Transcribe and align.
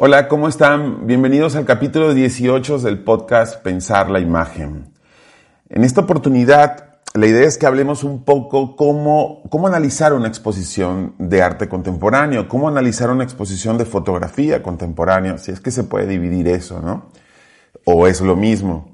Hola, 0.00 0.28
¿cómo 0.28 0.46
están? 0.46 1.08
Bienvenidos 1.08 1.56
al 1.56 1.64
capítulo 1.64 2.14
18 2.14 2.78
del 2.78 3.02
podcast 3.02 3.60
Pensar 3.64 4.08
la 4.10 4.20
Imagen. 4.20 4.92
En 5.68 5.82
esta 5.82 6.02
oportunidad, 6.02 7.00
la 7.14 7.26
idea 7.26 7.44
es 7.44 7.58
que 7.58 7.66
hablemos 7.66 8.04
un 8.04 8.22
poco 8.22 8.76
cómo, 8.76 9.42
cómo 9.50 9.66
analizar 9.66 10.12
una 10.12 10.28
exposición 10.28 11.16
de 11.18 11.42
arte 11.42 11.68
contemporáneo, 11.68 12.46
cómo 12.46 12.68
analizar 12.68 13.10
una 13.10 13.24
exposición 13.24 13.76
de 13.76 13.86
fotografía 13.86 14.62
contemporánea, 14.62 15.36
si 15.36 15.50
es 15.50 15.58
que 15.58 15.72
se 15.72 15.82
puede 15.82 16.06
dividir 16.06 16.46
eso, 16.46 16.80
¿no? 16.80 17.06
O 17.84 18.06
es 18.06 18.20
lo 18.20 18.36
mismo. 18.36 18.90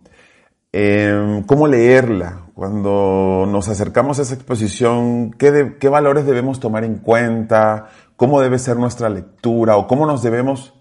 Em, 0.73 1.43
¿Cómo 1.43 1.67
leerla? 1.67 2.47
Cuando 2.55 3.47
nos 3.47 3.69
acercamos 3.69 4.19
a 4.19 4.23
esa 4.23 4.35
exposición, 4.35 5.33
¿qué, 5.33 5.77
¿qué 5.79 5.89
valores 5.91 6.25
debemos 6.25 6.61
tomar 6.61 6.83
en 6.83 6.97
cuenta? 6.97 7.89
¿Cómo 8.17 8.41
debe 8.41 8.59
ser 8.59 8.79
nuestra 8.79 9.11
lectura? 9.11 9.77
¿O 9.77 9.87
cómo 9.87 10.07
nos 10.07 10.23
debemos 10.23 10.74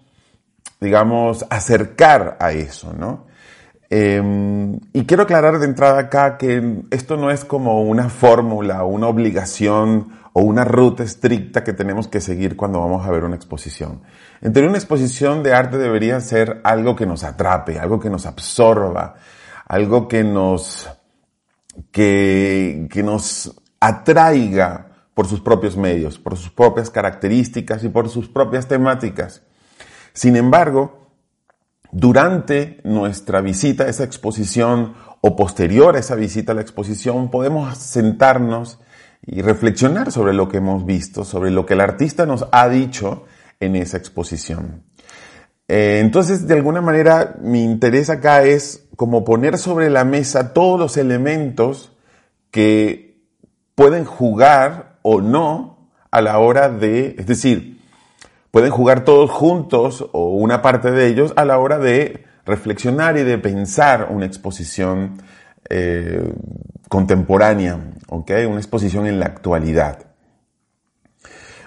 digamos, 0.80 1.46
acercar 1.50 2.36
a 2.40 2.52
eso, 2.52 2.92
¿no? 2.92 3.26
Em, 3.90 4.80
y 4.92 5.04
quiero 5.04 5.22
aclarar 5.22 5.58
de 5.58 5.66
entrada 5.66 6.00
acá 6.00 6.36
que 6.36 6.82
esto 6.90 7.16
no 7.16 7.30
es 7.30 7.44
como 7.44 7.82
una 7.82 8.08
fórmula, 8.08 8.82
una 8.82 9.06
obligación 9.06 10.18
o 10.32 10.42
una 10.42 10.64
ruta 10.64 11.04
estricta 11.04 11.62
que 11.62 11.72
tenemos 11.72 12.08
que 12.08 12.20
seguir 12.20 12.56
cuando 12.56 12.80
vamos 12.80 13.06
a 13.06 13.10
ver 13.12 13.22
una 13.22 13.36
exposición. 13.36 14.02
Entre 14.40 14.66
una 14.66 14.78
exposición 14.78 15.44
de 15.44 15.54
arte 15.54 15.78
debería 15.78 16.20
ser 16.20 16.60
algo 16.64 16.96
que 16.96 17.06
nos 17.06 17.22
atrape, 17.22 17.78
algo 17.78 18.00
que 18.00 18.10
nos 18.10 18.26
absorba, 18.26 19.14
algo 19.66 20.08
que 20.08 20.24
nos, 20.24 20.90
que, 21.92 22.88
que 22.90 23.02
nos 23.04 23.54
atraiga 23.78 24.88
por 25.14 25.28
sus 25.28 25.40
propios 25.40 25.76
medios, 25.76 26.18
por 26.18 26.36
sus 26.36 26.50
propias 26.50 26.90
características 26.90 27.84
y 27.84 27.88
por 27.88 28.08
sus 28.08 28.28
propias 28.28 28.66
temáticas. 28.66 29.43
Sin 30.14 30.36
embargo, 30.36 31.10
durante 31.90 32.80
nuestra 32.84 33.40
visita 33.40 33.84
a 33.84 33.88
esa 33.88 34.04
exposición 34.04 34.94
o 35.20 35.36
posterior 35.36 35.96
a 35.96 35.98
esa 35.98 36.14
visita 36.14 36.52
a 36.52 36.54
la 36.54 36.60
exposición, 36.60 37.30
podemos 37.30 37.76
sentarnos 37.78 38.78
y 39.26 39.42
reflexionar 39.42 40.12
sobre 40.12 40.34
lo 40.34 40.48
que 40.48 40.58
hemos 40.58 40.84
visto, 40.84 41.24
sobre 41.24 41.50
lo 41.50 41.66
que 41.66 41.74
el 41.74 41.80
artista 41.80 42.26
nos 42.26 42.46
ha 42.52 42.68
dicho 42.68 43.24
en 43.58 43.74
esa 43.74 43.96
exposición. 43.96 44.84
Eh, 45.66 45.98
entonces, 46.00 46.46
de 46.46 46.54
alguna 46.54 46.80
manera, 46.80 47.36
mi 47.40 47.64
interés 47.64 48.10
acá 48.10 48.44
es 48.44 48.86
como 48.96 49.24
poner 49.24 49.58
sobre 49.58 49.90
la 49.90 50.04
mesa 50.04 50.52
todos 50.52 50.78
los 50.78 50.96
elementos 50.96 51.92
que 52.50 53.18
pueden 53.74 54.04
jugar 54.04 54.98
o 55.02 55.20
no 55.20 55.90
a 56.10 56.20
la 56.20 56.38
hora 56.38 56.68
de, 56.68 57.16
es 57.18 57.26
decir, 57.26 57.73
pueden 58.54 58.70
jugar 58.70 59.02
todos 59.04 59.32
juntos 59.32 60.08
o 60.12 60.28
una 60.28 60.62
parte 60.62 60.92
de 60.92 61.08
ellos 61.08 61.32
a 61.34 61.44
la 61.44 61.58
hora 61.58 61.80
de 61.80 62.22
reflexionar 62.46 63.16
y 63.16 63.24
de 63.24 63.36
pensar 63.36 64.10
una 64.12 64.26
exposición 64.26 65.20
eh, 65.68 66.22
contemporánea, 66.88 67.80
¿okay? 68.06 68.44
una 68.44 68.58
exposición 68.58 69.08
en 69.08 69.18
la 69.18 69.26
actualidad. 69.26 70.13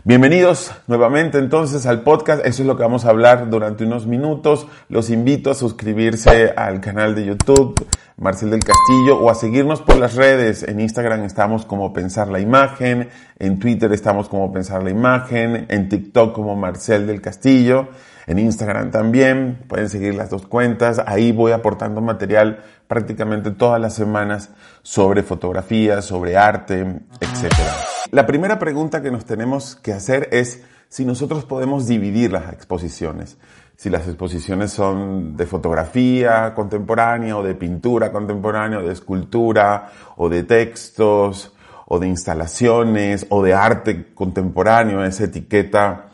Bienvenidos 0.07 0.72
nuevamente 0.88 1.38
entonces 1.38 1.85
al 1.85 2.03
podcast. 2.03 2.40
Eso 2.45 2.62
es 2.62 2.66
lo 2.66 2.78
que 2.78 2.84
vamos 2.84 3.03
a 3.03 3.09
hablar 3.09 3.50
durante 3.50 3.84
unos 3.84 4.07
minutos. 4.07 4.66
Los 4.88 5.09
invito 5.09 5.51
a 5.51 5.53
suscribirse 5.53 6.53
al 6.56 6.79
canal 6.79 7.13
de 7.13 7.25
YouTube 7.25 7.75
Marcel 8.16 8.51
del 8.51 8.63
Castillo 8.63 9.19
o 9.19 9.29
a 9.29 9.35
seguirnos 9.35 9.81
por 9.81 9.97
las 9.97 10.16
redes. 10.16 10.63
En 10.63 10.79
Instagram 10.79 11.25
estamos 11.25 11.66
como 11.66 11.91
Pensar 11.91 12.29
la 12.29 12.40
Imagen, 12.40 13.09
en 13.38 13.59
Twitter 13.59 13.91
estamos 13.91 14.29
como 14.29 14.53
Pensar 14.53 14.81
la 14.81 14.91
Imagen, 14.91 15.66
en 15.67 15.90
TikTok 15.90 16.34
como 16.34 16.56
Marcel 16.56 17.06
del 17.06 17.19
Castillo, 17.19 17.90
en 18.28 18.40
Instagram 18.40 18.92
también. 18.92 19.64
Pueden 19.68 19.90
seguir 19.90 20.14
las 20.14 20.30
dos 20.30 20.46
cuentas. 20.46 21.02
Ahí 21.06 21.32
voy 21.32 21.54
aportando 21.54 22.02
material 22.02 22.64
prácticamente 22.88 23.52
todas 23.52 23.82
las 23.82 23.96
semanas 23.96 24.52
sobre 24.84 25.24
fotografía, 25.24 26.02
sobre 26.02 26.38
arte, 26.38 27.02
etcétera. 27.20 27.74
La 28.12 28.28
primera 28.28 28.60
pregunta 28.60 29.02
que 29.02 29.12
nos 29.12 29.26
tenemos 29.26 29.76
que 29.76 29.94
hacer 29.94 30.30
es 30.32 30.64
si 30.90 31.06
nosotros 31.06 31.46
podemos 31.46 31.88
dividir 31.88 32.32
las 32.32 32.54
exposiciones. 32.54 33.38
Si 33.76 33.90
las 33.90 34.08
exposiciones 34.08 34.72
son 34.72 35.36
de 35.38 35.46
fotografía 35.46 36.54
contemporánea 36.56 37.38
o 37.38 37.44
de 37.44 37.54
pintura 37.54 38.12
contemporánea 38.12 38.80
o 38.80 38.84
de 38.84 38.94
escultura 38.94 39.92
o 40.16 40.30
de 40.30 40.44
textos 40.44 41.54
o 41.86 42.00
de 42.00 42.08
instalaciones 42.08 43.28
o 43.30 43.44
de 43.44 43.54
arte 43.54 44.14
contemporáneo, 44.14 45.04
esa 45.04 45.26
etiqueta 45.26 46.08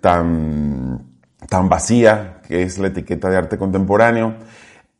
tan, 0.00 1.15
tan 1.48 1.68
vacía 1.68 2.40
que 2.46 2.62
es 2.62 2.78
la 2.78 2.88
etiqueta 2.88 3.30
de 3.30 3.36
arte 3.36 3.58
contemporáneo. 3.58 4.34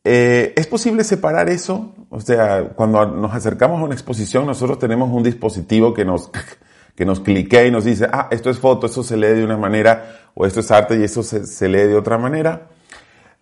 Eh, 0.05 0.53
¿Es 0.57 0.67
posible 0.67 1.05
separar 1.05 1.49
eso? 1.49 1.95
O 2.11 2.21
sea, 2.21 2.69
cuando 2.75 3.05
nos 3.07 3.34
acercamos 3.34 3.81
a 3.81 3.84
una 3.84 3.95
exposición, 3.95 4.47
nosotros 4.47 4.79
tenemos 4.79 5.11
un 5.11 5.23
dispositivo 5.23 5.93
que 5.93 6.05
nos, 6.05 6.31
que 6.95 7.05
nos 7.05 7.21
cliquea 7.21 7.67
y 7.67 7.71
nos 7.71 7.84
dice, 7.84 8.09
ah, 8.12 8.29
esto 8.31 8.51
es 8.51 8.59
foto, 8.59 8.87
esto 8.87 9.03
se 9.03 9.17
lee 9.17 9.29
de 9.29 9.45
una 9.45 9.57
manera, 9.57 10.31
o 10.34 10.47
esto 10.47 10.61
es 10.61 10.71
arte 10.71 10.99
y 10.99 11.03
eso 11.03 11.23
se, 11.23 11.47
se 11.47 11.69
lee 11.69 11.89
de 11.89 11.97
otra 11.97 12.19
manera. 12.19 12.69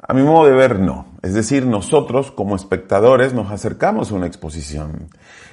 A 0.07 0.13
mi 0.13 0.23
modo 0.23 0.47
de 0.47 0.53
ver, 0.53 0.81
no. 0.81 1.07
Es 1.23 1.33
decir, 1.33 1.67
nosotros 1.67 2.31
como 2.31 2.57
espectadores 2.57 3.33
nos 3.33 3.51
acercamos 3.51 4.11
a 4.11 4.15
una 4.15 4.27
exposición. 4.27 5.09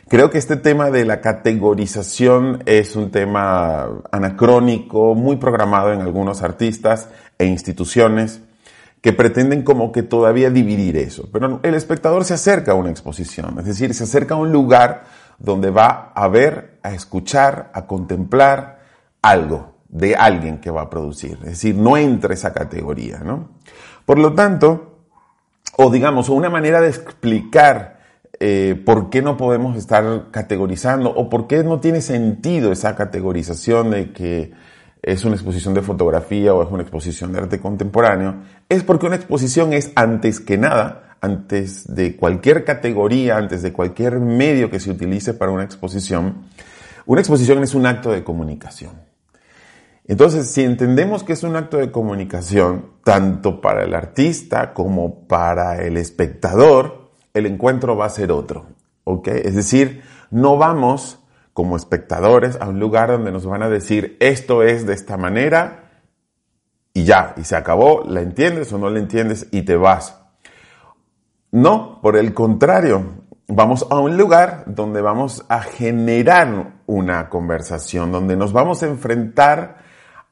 Creo 0.10 0.30
que 0.30 0.38
este 0.38 0.58
tema 0.58 0.92
de 0.92 1.06
la 1.06 1.22
categorización 1.22 2.62
es 2.66 2.98
un 2.98 3.12
tema 3.12 3.88
anacrónico, 4.12 5.16
muy 5.16 5.38
programado 5.38 5.94
en 5.94 6.02
algunos 6.02 6.42
artistas 6.42 7.08
e 7.42 7.46
instituciones 7.46 8.42
que 9.02 9.14
pretenden 9.14 9.64
como 9.64 9.92
que 9.92 10.04
todavía 10.04 10.52
dividir 10.52 10.96
eso. 10.96 11.28
Pero 11.34 11.60
el 11.64 11.74
espectador 11.74 12.24
se 12.24 12.36
acerca 12.36 12.74
a 12.74 12.76
una 12.76 12.92
exposición, 12.92 13.58
es 13.58 13.66
decir, 13.66 13.94
se 13.96 14.04
acerca 14.04 14.36
a 14.36 14.38
un 14.38 14.52
lugar 14.52 15.06
donde 15.40 15.72
va 15.72 16.12
a 16.14 16.28
ver, 16.28 16.78
a 16.84 16.94
escuchar, 16.94 17.72
a 17.74 17.88
contemplar 17.88 18.80
algo 19.24 19.74
de 19.90 20.16
alguien 20.16 20.60
que 20.60 20.70
va 20.70 20.84
a 20.84 20.90
producir. 20.90 21.40
Es 21.42 21.50
decir, 21.50 21.76
no 21.76 21.98
entra 21.98 22.36
esa 22.36 22.54
categoría, 22.54 23.22
¿no? 23.26 23.50
Por 24.06 24.20
lo 24.20 24.34
tanto, 24.34 25.00
o 25.78 25.90
digamos, 25.90 26.30
una 26.30 26.52
manera 26.52 26.80
de 26.80 26.90
explicar 26.90 28.02
eh, 28.40 28.80
por 28.86 29.10
qué 29.10 29.24
no 29.24 29.36
podemos 29.36 29.76
estar 29.78 30.30
categorizando 30.30 31.10
o 31.10 31.28
por 31.28 31.48
qué 31.48 31.64
no 31.64 31.80
tiene 31.80 32.02
sentido 32.02 32.72
esa 32.72 32.96
categorización 32.96 33.90
de 33.90 34.14
que 34.14 34.54
es 35.04 35.26
una 35.26 35.36
exposición 35.36 35.74
de 35.74 35.82
fotografía 35.82 36.54
o 36.54 36.64
es 36.64 36.72
una 36.72 36.84
exposición 36.84 37.32
de 37.32 37.40
arte 37.40 37.60
contemporáneo, 37.60 38.36
es 38.70 38.84
porque 38.84 39.08
una 39.08 39.16
exposición 39.16 39.74
es 39.74 39.92
antes 39.96 40.40
que 40.40 40.58
nada, 40.58 41.18
antes 41.22 41.94
de 41.94 42.16
cualquier 42.16 42.64
categoría, 42.64 43.38
antes 43.38 43.62
de 43.62 43.74
cualquier 43.74 44.20
medio 44.20 44.70
que 44.70 44.80
se 44.80 44.92
utilice 44.92 45.34
para 45.34 45.52
una 45.52 45.64
exposición, 45.64 46.44
una 47.06 47.22
exposición 47.22 47.64
es 47.64 47.74
un 47.74 47.86
acto 47.86 48.12
de 48.12 48.24
comunicación. 48.24 49.12
Entonces, 50.08 50.50
si 50.50 50.64
entendemos 50.64 51.24
que 51.24 51.34
es 51.34 51.44
un 51.44 51.56
acto 51.56 51.78
de 51.78 51.92
comunicación, 51.92 52.88
tanto 53.04 53.62
para 53.62 53.84
el 53.84 53.94
artista 53.94 54.74
como 54.74 55.28
para 55.28 55.82
el 55.84 55.98
espectador, 55.98 57.12
el 57.34 57.46
encuentro 57.46 57.96
va 57.96 58.06
a 58.06 58.10
ser 58.10 58.32
otro. 58.32 58.66
¿Ok? 59.04 59.28
Es 59.30 59.56
decir, 59.56 60.02
no 60.30 60.58
vamos 60.58 61.21
como 61.54 61.76
espectadores 61.76 62.58
a 62.62 62.68
un 62.68 62.80
lugar 62.80 63.10
donde 63.10 63.32
nos 63.32 63.46
van 63.46 63.64
a 63.64 63.70
decir 63.70 64.18
esto 64.20 64.64
es 64.64 64.86
de 64.86 64.94
esta 64.94 65.18
manera 65.18 65.92
y 66.94 67.04
ya, 67.04 67.34
y 67.38 67.44
se 67.44 67.56
acabó, 67.56 68.04
la 68.08 68.22
entiendes 68.22 68.72
o 68.74 68.78
no 68.78 68.90
la 68.90 69.00
entiendes 69.00 69.48
y 69.52 69.62
te 69.64 69.76
vas. 69.76 70.18
No, 71.52 72.00
por 72.02 72.18
el 72.18 72.34
contrario, 72.34 73.24
vamos 73.48 73.86
a 73.90 74.00
un 74.00 74.18
lugar 74.18 74.64
donde 74.68 75.02
vamos 75.02 75.46
a 75.50 75.62
generar 75.62 76.74
una 76.88 77.30
conversación, 77.30 78.12
donde 78.12 78.36
nos 78.36 78.54
vamos 78.54 78.84
a 78.84 78.88
enfrentar 78.88 79.80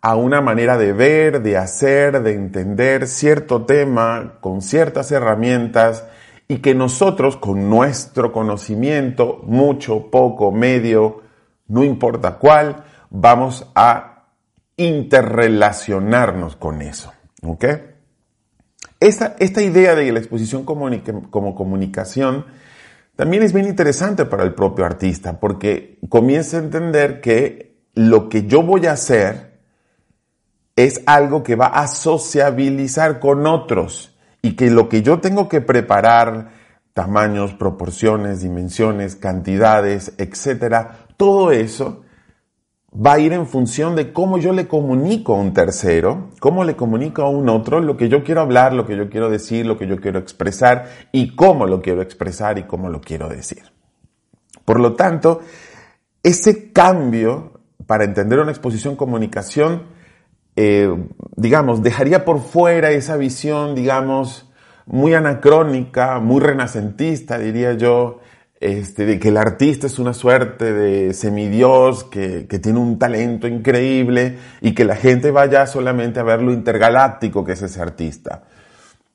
a 0.02 0.16
una 0.16 0.42
manera 0.42 0.78
de 0.78 0.94
ver, 0.94 1.42
de 1.42 1.58
hacer, 1.58 2.22
de 2.24 2.34
entender 2.34 3.08
cierto 3.08 3.66
tema 3.66 4.36
con 4.40 4.62
ciertas 4.62 5.12
herramientas 5.12 6.06
y 6.52 6.58
que 6.58 6.74
nosotros 6.74 7.38
con 7.38 7.70
nuestro 7.70 8.34
conocimiento, 8.34 9.40
mucho, 9.46 10.10
poco, 10.10 10.52
medio, 10.52 11.22
no 11.68 11.84
importa 11.84 12.40
cuál, 12.40 12.84
vamos 13.12 13.68
a 13.76 14.26
interrelacionarnos 14.76 16.56
con 16.56 16.82
eso. 16.82 17.14
¿Ok? 17.44 17.66
Esta, 19.00 19.36
esta 19.38 19.62
idea 19.62 19.94
de 19.94 20.12
la 20.12 20.18
exposición 20.18 20.66
como 20.66 21.54
comunicación 21.54 22.46
también 23.16 23.44
es 23.44 23.54
bien 23.54 23.68
interesante 23.68 24.26
para 24.26 24.44
el 24.44 24.56
propio 24.56 24.86
artista 24.86 25.40
porque 25.40 26.00
comienza 26.10 26.58
a 26.58 26.62
entender 26.62 27.22
que 27.22 27.78
lo 27.94 28.28
que 28.28 28.48
yo 28.48 28.64
voy 28.64 28.88
a 28.88 28.94
hacer 28.94 29.60
es 30.76 31.04
algo 31.06 31.44
que 31.44 31.56
va 31.56 31.68
a 31.68 31.88
sociabilizar 31.88 33.20
con 33.20 33.46
otros 33.46 34.09
y 34.42 34.56
que 34.56 34.70
lo 34.70 34.90
que 34.90 35.02
yo 35.02 35.20
tengo 35.20 35.50
que 35.50 35.62
preparar, 35.62 36.50
tamaños, 36.94 37.54
proporciones, 37.54 38.42
dimensiones, 38.42 39.16
cantidades, 39.16 40.14
etcétera, 40.18 41.08
todo 41.18 41.52
eso 41.52 42.04
va 42.94 43.14
a 43.14 43.20
ir 43.20 43.34
en 43.34 43.46
función 43.46 43.96
de 43.96 44.12
cómo 44.12 44.38
yo 44.38 44.52
le 44.52 44.68
comunico 44.68 45.36
a 45.36 45.40
un 45.40 45.54
tercero, 45.54 46.30
cómo 46.40 46.64
le 46.64 46.76
comunico 46.76 47.22
a 47.22 47.30
un 47.30 47.48
otro 47.50 47.80
lo 47.80 47.98
que 47.98 48.10
yo 48.10 48.24
quiero 48.24 48.42
hablar, 48.42 48.74
lo 48.74 48.86
que 48.86 48.98
yo 48.98 49.10
quiero 49.10 49.30
decir, 49.30 49.66
lo 49.66 49.78
que 49.78 49.88
yo 49.88 50.00
quiero 50.02 50.20
expresar 50.20 50.90
y 51.12 51.36
cómo 51.36 51.68
lo 51.68 51.82
quiero 51.82 52.02
expresar 52.02 52.58
y 52.58 52.64
cómo 52.64 52.90
lo 52.90 53.00
quiero 53.02 53.30
decir. 53.30 53.64
Por 54.66 54.80
lo 54.80 54.94
tanto, 54.94 55.42
ese 56.24 56.72
cambio 56.72 57.60
para 57.86 58.04
entender 58.04 58.40
una 58.40 58.52
exposición 58.52 58.96
comunicación, 58.96 59.84
eh, 60.56 60.94
digamos, 61.36 61.84
dejaría 61.84 62.26
por 62.26 62.42
fuera 62.42 62.92
esa 62.92 63.18
visión, 63.18 63.76
digamos, 63.76 64.50
muy 64.86 65.14
anacrónica, 65.14 66.20
muy 66.20 66.40
renacentista, 66.42 67.38
diría 67.38 67.74
yo, 67.74 68.20
este, 68.60 69.06
de 69.06 69.20
que 69.20 69.30
el 69.30 69.38
artista 69.38 69.88
es 69.88 70.00
una 70.00 70.14
suerte 70.14 70.74
de 70.74 71.14
semidios 71.14 72.04
que, 72.04 72.46
que 72.48 72.60
tiene 72.60 72.80
un 72.80 73.00
talento 73.00 73.48
increíble 73.48 74.38
y 74.62 74.74
que 74.74 74.84
la 74.84 74.96
gente 74.96 75.32
vaya 75.32 75.66
solamente 75.66 76.20
a 76.20 76.24
ver 76.24 76.42
lo 76.42 76.52
intergaláctico 76.52 77.46
que 77.46 77.54
es 77.54 77.62
ese 77.62 77.82
artista. 77.82 78.44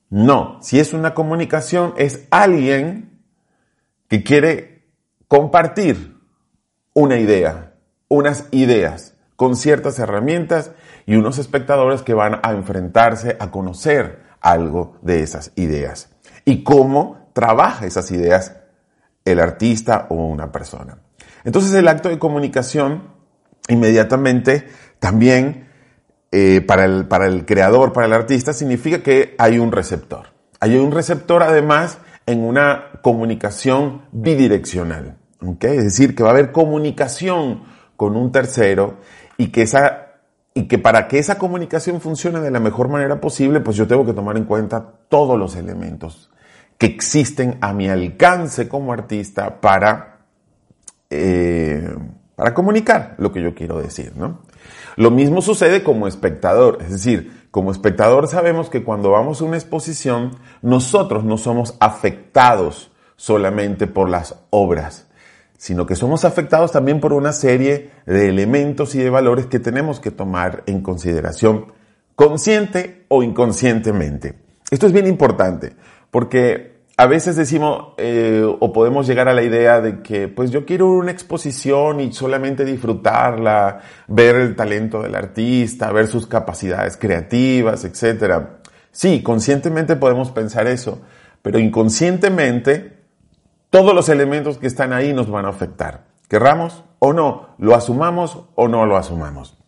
No, 0.08 0.58
si 0.62 0.78
es 0.78 0.92
una 0.94 1.12
comunicación, 1.12 1.92
es 1.96 2.26
alguien 2.30 3.20
que 4.08 4.22
quiere 4.22 4.84
compartir 5.28 6.16
una 6.94 7.18
idea, 7.18 7.74
unas 8.08 8.46
ideas, 8.52 9.16
con 9.36 9.56
ciertas 9.56 9.98
herramientas 9.98 10.70
y 11.06 11.16
unos 11.16 11.38
espectadores 11.38 12.02
que 12.02 12.14
van 12.14 12.40
a 12.42 12.52
enfrentarse 12.52 13.36
a 13.38 13.50
conocer 13.50 14.22
algo 14.40 14.96
de 15.02 15.22
esas 15.22 15.52
ideas 15.56 16.10
y 16.44 16.62
cómo 16.62 17.28
trabaja 17.32 17.86
esas 17.86 18.10
ideas 18.10 18.56
el 19.24 19.40
artista 19.40 20.06
o 20.10 20.14
una 20.14 20.52
persona. 20.52 20.98
Entonces 21.44 21.72
el 21.74 21.88
acto 21.88 22.08
de 22.08 22.18
comunicación 22.18 23.14
inmediatamente 23.68 24.68
también 24.98 25.68
eh, 26.30 26.60
para, 26.60 26.84
el, 26.84 27.06
para 27.06 27.26
el 27.26 27.46
creador, 27.46 27.92
para 27.92 28.06
el 28.06 28.12
artista, 28.12 28.52
significa 28.52 29.02
que 29.02 29.34
hay 29.38 29.58
un 29.58 29.72
receptor. 29.72 30.32
Hay 30.60 30.76
un 30.76 30.90
receptor 30.90 31.42
además 31.42 31.98
en 32.26 32.42
una 32.42 32.90
comunicación 33.02 34.02
bidireccional. 34.12 35.16
¿okay? 35.40 35.76
Es 35.76 35.84
decir, 35.84 36.14
que 36.14 36.22
va 36.22 36.30
a 36.30 36.32
haber 36.32 36.52
comunicación 36.52 37.62
con 37.96 38.16
un 38.16 38.32
tercero 38.32 38.98
y 39.36 39.48
que 39.48 39.62
esa 39.62 40.03
y 40.54 40.68
que 40.68 40.78
para 40.78 41.08
que 41.08 41.18
esa 41.18 41.36
comunicación 41.36 42.00
funcione 42.00 42.40
de 42.40 42.52
la 42.52 42.60
mejor 42.60 42.88
manera 42.88 43.20
posible, 43.20 43.60
pues 43.60 43.76
yo 43.76 43.88
tengo 43.88 44.06
que 44.06 44.12
tomar 44.12 44.36
en 44.36 44.44
cuenta 44.44 44.84
todos 45.08 45.36
los 45.36 45.56
elementos 45.56 46.30
que 46.78 46.86
existen 46.86 47.58
a 47.60 47.72
mi 47.72 47.88
alcance 47.88 48.68
como 48.68 48.92
artista 48.92 49.60
para, 49.60 50.18
eh, 51.10 51.92
para 52.36 52.54
comunicar 52.54 53.14
lo 53.18 53.32
que 53.32 53.42
yo 53.42 53.54
quiero 53.54 53.80
decir, 53.80 54.12
¿no? 54.16 54.42
Lo 54.96 55.10
mismo 55.10 55.42
sucede 55.42 55.82
como 55.82 56.06
espectador, 56.06 56.78
es 56.80 56.90
decir, 56.90 57.48
como 57.50 57.72
espectador 57.72 58.28
sabemos 58.28 58.70
que 58.70 58.84
cuando 58.84 59.10
vamos 59.10 59.40
a 59.40 59.44
una 59.44 59.56
exposición, 59.56 60.36
nosotros 60.62 61.24
no 61.24 61.36
somos 61.36 61.76
afectados 61.80 62.92
solamente 63.16 63.86
por 63.86 64.08
las 64.08 64.36
obras, 64.50 65.08
sino 65.56 65.86
que 65.86 65.96
somos 65.96 66.24
afectados 66.24 66.72
también 66.72 67.00
por 67.00 67.12
una 67.12 67.32
serie 67.32 67.90
de 68.06 68.28
elementos 68.28 68.94
y 68.94 68.98
de 68.98 69.10
valores 69.10 69.46
que 69.46 69.58
tenemos 69.58 70.00
que 70.00 70.10
tomar 70.10 70.62
en 70.66 70.80
consideración 70.80 71.72
consciente 72.14 73.04
o 73.08 73.22
inconscientemente. 73.22 74.34
Esto 74.70 74.86
es 74.86 74.92
bien 74.92 75.06
importante 75.06 75.72
porque 76.10 76.74
a 76.96 77.06
veces 77.06 77.34
decimos 77.34 77.94
eh, 77.96 78.44
o 78.44 78.72
podemos 78.72 79.06
llegar 79.06 79.28
a 79.28 79.34
la 79.34 79.42
idea 79.42 79.80
de 79.80 80.00
que 80.00 80.28
pues 80.28 80.50
yo 80.52 80.64
quiero 80.64 80.92
una 80.92 81.10
exposición 81.10 82.00
y 82.00 82.12
solamente 82.12 82.64
disfrutarla, 82.64 83.80
ver 84.06 84.36
el 84.36 84.54
talento 84.54 85.02
del 85.02 85.16
artista, 85.16 85.90
ver 85.90 86.06
sus 86.06 86.28
capacidades 86.28 86.96
creativas, 86.96 87.84
etc. 87.84 88.44
Sí, 88.92 89.24
conscientemente 89.24 89.96
podemos 89.96 90.30
pensar 90.30 90.68
eso, 90.68 91.00
pero 91.42 91.58
inconscientemente 91.58 92.93
todos 93.74 93.92
los 93.92 94.08
elementos 94.08 94.58
que 94.58 94.68
están 94.68 94.92
ahí 94.92 95.12
nos 95.12 95.28
van 95.28 95.46
a 95.46 95.48
afectar. 95.48 96.04
Querramos 96.28 96.84
o 97.00 97.12
no, 97.12 97.56
lo 97.58 97.74
asumamos 97.74 98.44
o 98.54 98.68
no 98.68 98.86
lo 98.86 98.96
asumamos. 98.96 99.58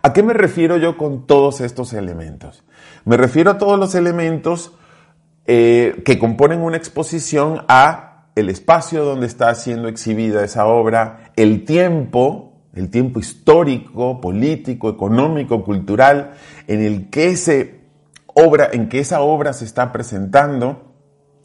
¿A 0.00 0.12
qué 0.12 0.22
me 0.22 0.32
refiero 0.32 0.76
yo 0.76 0.96
con 0.96 1.26
todos 1.26 1.60
estos 1.60 1.92
elementos? 1.92 2.62
Me 3.04 3.16
refiero 3.16 3.50
a 3.50 3.58
todos 3.58 3.80
los 3.80 3.96
elementos 3.96 4.76
eh, 5.46 6.04
que 6.04 6.20
componen 6.20 6.60
una 6.60 6.76
exposición 6.76 7.64
a 7.66 8.28
el 8.36 8.48
espacio 8.48 9.04
donde 9.04 9.26
está 9.26 9.52
siendo 9.56 9.88
exhibida 9.88 10.44
esa 10.44 10.66
obra, 10.66 11.32
el 11.34 11.64
tiempo, 11.64 12.60
el 12.74 12.90
tiempo 12.90 13.18
histórico, 13.18 14.20
político, 14.20 14.88
económico, 14.88 15.64
cultural, 15.64 16.34
en 16.68 16.80
el 16.80 17.10
que 17.10 17.30
ese 17.30 17.80
obra, 18.28 18.68
en 18.72 18.88
que 18.88 19.00
esa 19.00 19.20
obra 19.20 19.52
se 19.52 19.64
está 19.64 19.90
presentando, 19.90 20.89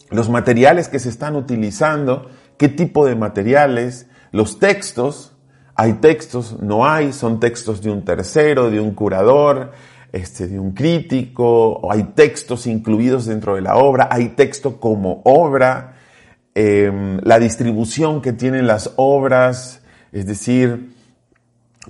los 0.09 0.29
materiales 0.29 0.87
que 0.87 0.99
se 0.99 1.09
están 1.09 1.35
utilizando, 1.35 2.29
qué 2.57 2.69
tipo 2.69 3.05
de 3.05 3.15
materiales, 3.15 4.07
los 4.31 4.59
textos, 4.59 5.35
hay 5.75 5.93
textos, 5.93 6.61
no 6.61 6.85
hay, 6.85 7.11
son 7.11 7.39
textos 7.39 7.81
de 7.81 7.91
un 7.91 8.05
tercero, 8.05 8.69
de 8.69 8.79
un 8.79 8.91
curador, 8.91 9.71
este, 10.11 10.47
de 10.47 10.57
un 10.57 10.71
crítico, 10.71 11.91
hay 11.91 12.03
textos 12.15 12.67
incluidos 12.67 13.25
dentro 13.25 13.55
de 13.55 13.61
la 13.61 13.75
obra, 13.75 14.07
hay 14.09 14.29
texto 14.29 14.79
como 14.79 15.21
obra, 15.25 15.97
em, 16.53 17.19
la 17.23 17.39
distribución 17.39 18.21
que 18.21 18.31
tienen 18.31 18.67
las 18.67 18.93
obras, 18.95 19.81
es 20.13 20.25
decir, 20.25 20.93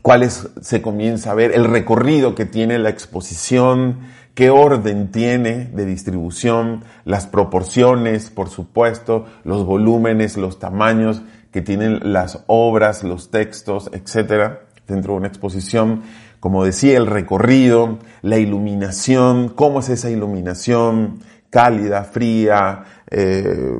cuáles 0.01 0.49
se 0.61 0.81
comienza 0.81 1.31
a 1.31 1.35
ver, 1.35 1.51
el 1.53 1.65
recorrido 1.65 2.33
que 2.33 2.45
tiene 2.45 2.79
la 2.79 2.89
exposición, 2.89 3.99
qué 4.35 4.49
orden 4.49 5.11
tiene 5.11 5.65
de 5.73 5.85
distribución, 5.85 6.83
las 7.05 7.25
proporciones, 7.25 8.29
por 8.29 8.49
supuesto, 8.49 9.25
los 9.43 9.65
volúmenes, 9.65 10.37
los 10.37 10.59
tamaños 10.59 11.23
que 11.51 11.61
tienen 11.61 12.13
las 12.13 12.43
obras, 12.47 13.03
los 13.03 13.31
textos, 13.31 13.89
etcétera, 13.93 14.63
dentro 14.87 15.13
de 15.13 15.19
una 15.19 15.27
exposición. 15.29 16.03
Como 16.41 16.65
decía, 16.65 16.97
el 16.97 17.07
recorrido, 17.07 17.97
la 18.21 18.37
iluminación, 18.37 19.49
cómo 19.49 19.79
es 19.79 19.89
esa 19.89 20.11
iluminación, 20.11 21.19
cálida, 21.49 22.03
fría, 22.03 22.83
eh, 23.09 23.73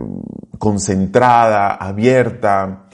concentrada, 0.58 1.76
abierta, 1.76 2.86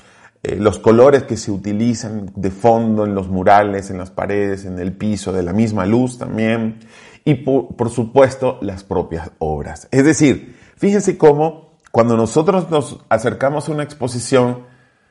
eh, 0.44 0.56
los 0.56 0.80
colores 0.80 1.24
que 1.24 1.38
se 1.38 1.52
utilizan 1.52 2.32
de 2.36 2.50
fondo 2.50 3.06
en 3.06 3.14
los 3.14 3.28
murales, 3.28 3.92
en 3.92 4.00
las 4.00 4.10
paredes, 4.10 4.66
en 4.66 4.80
el 4.80 4.94
piso, 4.94 5.32
de 5.32 5.44
la 5.44 5.54
misma 5.54 5.86
luz 5.86 6.18
también, 6.18 6.80
y 7.24 7.36
por 7.36 7.90
supuesto 7.90 8.58
las 8.62 8.84
propias 8.84 9.32
obras. 9.40 9.88
Es 9.92 10.04
decir, 10.04 10.58
fíjense 10.78 11.18
cómo 11.18 11.72
cuando 11.92 12.16
nosotros 12.16 12.70
nos 12.70 13.00
acercamos 13.10 13.68
a 13.68 13.74
una 13.74 13.84
exposición, 13.84 14.66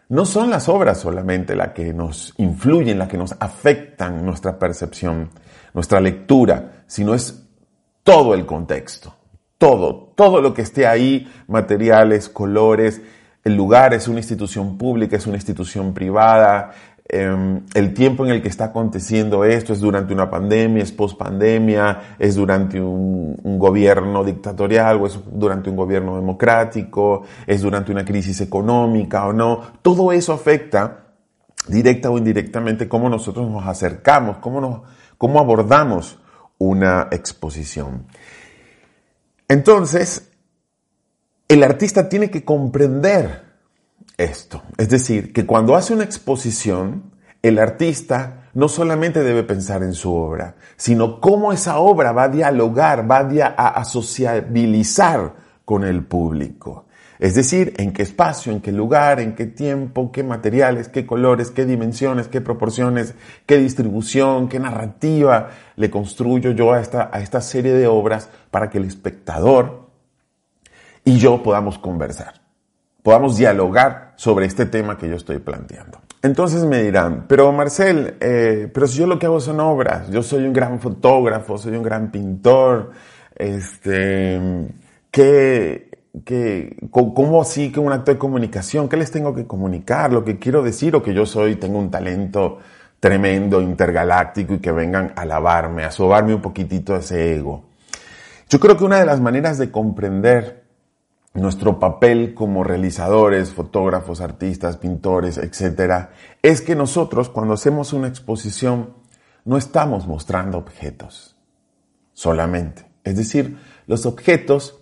no 0.08 0.24
son 0.24 0.50
las 0.50 0.68
obras 0.68 0.98
solamente 0.98 1.54
las 1.54 1.68
que 1.68 1.92
nos 1.92 2.34
influyen, 2.38 2.98
las 2.98 3.08
que 3.08 3.18
nos 3.18 3.36
afectan 3.38 4.24
nuestra 4.24 4.58
percepción, 4.58 5.30
nuestra 5.74 6.00
lectura, 6.00 6.82
sino 6.86 7.14
es 7.14 7.46
todo 8.02 8.34
el 8.34 8.46
contexto, 8.46 9.14
todo, 9.58 10.12
todo 10.16 10.40
lo 10.40 10.54
que 10.54 10.62
esté 10.62 10.86
ahí, 10.86 11.30
materiales, 11.46 12.28
colores, 12.28 13.02
el 13.44 13.54
lugar 13.54 13.94
es 13.94 14.08
una 14.08 14.18
institución 14.18 14.76
pública, 14.76 15.16
es 15.16 15.26
una 15.26 15.36
institución 15.36 15.94
privada, 15.94 16.72
Em, 17.12 17.62
el 17.74 17.92
tiempo 17.92 18.24
en 18.24 18.30
el 18.30 18.40
que 18.40 18.46
está 18.46 18.66
aconteciendo 18.66 19.44
esto 19.44 19.72
es 19.72 19.80
durante 19.80 20.14
una 20.14 20.30
pandemia, 20.30 20.84
es 20.84 20.92
post 20.92 21.18
pandemia, 21.18 22.14
es 22.20 22.36
durante 22.36 22.80
un, 22.80 23.36
gobierno 23.42 24.22
dictatorial 24.22 25.00
o 25.02 25.06
es 25.08 25.18
durante 25.32 25.70
un 25.70 25.76
gobierno 25.76 26.14
democrático, 26.14 27.24
es 27.48 27.62
durante 27.62 27.90
una 27.90 28.04
crisis 28.04 28.40
económica 28.40 29.26
o 29.26 29.32
no. 29.32 29.60
Todo 29.82 30.12
eso 30.12 30.32
afecta 30.32 31.08
directa 31.66 32.10
o 32.10 32.16
indirectamente, 32.16 32.88
cómo 32.88 33.08
nosotros 33.08 33.50
nos 33.50 33.66
acercamos, 33.66 34.36
cómo, 34.36 34.60
nos, 34.60 34.82
cómo 35.18 35.40
abordamos 35.40 36.20
una 36.58 37.08
exposición. 37.10 38.06
Entonces, 39.48 40.30
el 41.48 41.64
artista 41.64 42.08
tiene 42.08 42.30
que 42.30 42.44
comprender 42.44 43.49
esto. 44.16 44.62
Es 44.76 44.88
decir, 44.88 45.32
que 45.32 45.46
cuando 45.46 45.74
hace 45.74 45.94
una 45.94 46.04
exposición, 46.04 47.10
el 47.42 47.58
artista 47.58 48.48
no 48.54 48.68
solamente 48.68 49.22
debe 49.22 49.42
pensar 49.42 49.82
en 49.82 49.94
su 49.94 50.12
obra, 50.12 50.56
sino 50.76 51.20
cómo 51.20 51.52
esa 51.52 51.78
obra 51.78 52.12
va 52.12 52.24
a 52.24 52.28
dialogar, 52.28 53.10
va 53.10 53.28
a, 53.56 53.84
sociabilizar 53.84 55.34
con 55.64 55.84
el 55.84 56.04
público. 56.04 56.86
Es 57.18 57.34
decir, 57.34 57.74
en 57.76 57.92
qué 57.92 58.02
espacio, 58.02 58.50
en 58.50 58.60
qué 58.60 58.72
lugar, 58.72 59.20
en 59.20 59.34
qué 59.34 59.44
tiempo, 59.46 60.10
qué 60.10 60.22
materiales, 60.22 60.88
qué 60.88 61.04
colores, 61.04 61.50
qué 61.50 61.66
dimensiones, 61.66 62.28
qué 62.28 62.40
proporciones, 62.40 63.14
qué 63.44 63.58
distribución, 63.58 64.48
qué 64.48 64.58
narrativa 64.58 65.50
le 65.76 65.90
construyo 65.90 66.52
yo 66.52 66.72
a 66.72 66.80
esta, 66.80 67.10
a 67.12 67.20
esta 67.20 67.42
serie 67.42 67.74
de 67.74 67.86
obras 67.86 68.30
para 68.50 68.70
que 68.70 68.78
el 68.78 68.84
espectador 68.84 69.90
y 71.04 71.18
yo 71.18 71.42
podamos 71.42 71.78
conversar, 71.78 72.39
podamos 73.02 73.36
dialogar 73.36 74.12
sobre 74.16 74.46
este 74.46 74.66
tema 74.66 74.98
que 74.98 75.08
yo 75.08 75.16
estoy 75.16 75.38
planteando. 75.38 76.00
Entonces 76.22 76.64
me 76.64 76.82
dirán, 76.82 77.24
pero 77.26 77.50
Marcel, 77.52 78.16
eh, 78.20 78.70
pero 78.72 78.86
si 78.86 78.98
yo 78.98 79.06
lo 79.06 79.18
que 79.18 79.26
hago 79.26 79.40
son 79.40 79.58
obras, 79.60 80.10
yo 80.10 80.22
soy 80.22 80.44
un 80.44 80.52
gran 80.52 80.78
fotógrafo, 80.78 81.56
soy 81.56 81.76
un 81.76 81.82
gran 81.82 82.10
pintor, 82.10 82.90
este, 83.34 84.38
¿qué, 85.10 85.90
que, 86.26 86.76
¿cómo 86.90 87.40
así 87.40 87.72
que 87.72 87.80
un 87.80 87.92
acto 87.92 88.10
de 88.12 88.18
comunicación? 88.18 88.88
¿Qué 88.88 88.98
les 88.98 89.10
tengo 89.10 89.34
que 89.34 89.46
comunicar? 89.46 90.12
¿Lo 90.12 90.24
que 90.24 90.38
quiero 90.38 90.62
decir 90.62 90.94
o 90.94 91.02
que 91.02 91.14
yo 91.14 91.24
soy, 91.24 91.56
tengo 91.56 91.78
un 91.78 91.90
talento 91.90 92.58
tremendo, 93.00 93.62
intergaláctico 93.62 94.54
y 94.54 94.58
que 94.58 94.72
vengan 94.72 95.14
a 95.16 95.22
alabarme, 95.22 95.84
a 95.84 95.90
sobarme 95.90 96.34
un 96.34 96.42
poquitito 96.42 96.94
ese 96.96 97.34
ego? 97.34 97.64
Yo 98.50 98.60
creo 98.60 98.76
que 98.76 98.84
una 98.84 98.98
de 98.98 99.06
las 99.06 99.20
maneras 99.20 99.56
de 99.56 99.70
comprender 99.70 100.59
nuestro 101.34 101.78
papel 101.78 102.34
como 102.34 102.64
realizadores, 102.64 103.52
fotógrafos, 103.52 104.20
artistas, 104.20 104.76
pintores, 104.76 105.38
etcétera, 105.38 106.10
es 106.42 106.60
que 106.60 106.74
nosotros 106.74 107.28
cuando 107.28 107.54
hacemos 107.54 107.92
una 107.92 108.08
exposición 108.08 108.94
no 109.44 109.56
estamos 109.56 110.06
mostrando 110.06 110.58
objetos 110.58 111.36
solamente. 112.12 112.86
Es 113.04 113.16
decir, 113.16 113.58
los 113.86 114.06
objetos 114.06 114.80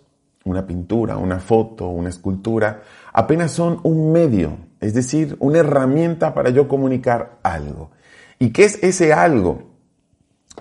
una 0.49 0.67
pintura, 0.67 1.17
una 1.17 1.39
foto, 1.39 1.89
una 1.89 2.09
escultura, 2.09 2.83
apenas 3.13 3.53
son 3.53 3.81
un 3.83 4.13
medio, 4.13 4.57
es 4.81 4.95
decir, 4.95 5.37
una 5.41 5.59
herramienta 5.59 6.35
para 6.35 6.51
yo 6.51 6.69
comunicar 6.69 7.39
algo. 7.43 7.91
¿Y 8.39 8.51
qué 8.51 8.65
es 8.65 8.83
ese 8.83 9.13
algo? 9.13 9.71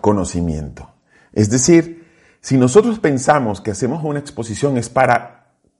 Conocimiento. 0.01 0.89
Es 1.31 1.49
decir, 1.49 2.05
si 2.41 2.57
nosotros 2.57 2.99
pensamos 2.99 3.61
que 3.61 3.71
hacemos 3.71 4.03
una 4.03 4.19
exposición 4.19 4.77
es 4.77 4.89
para 4.89 5.36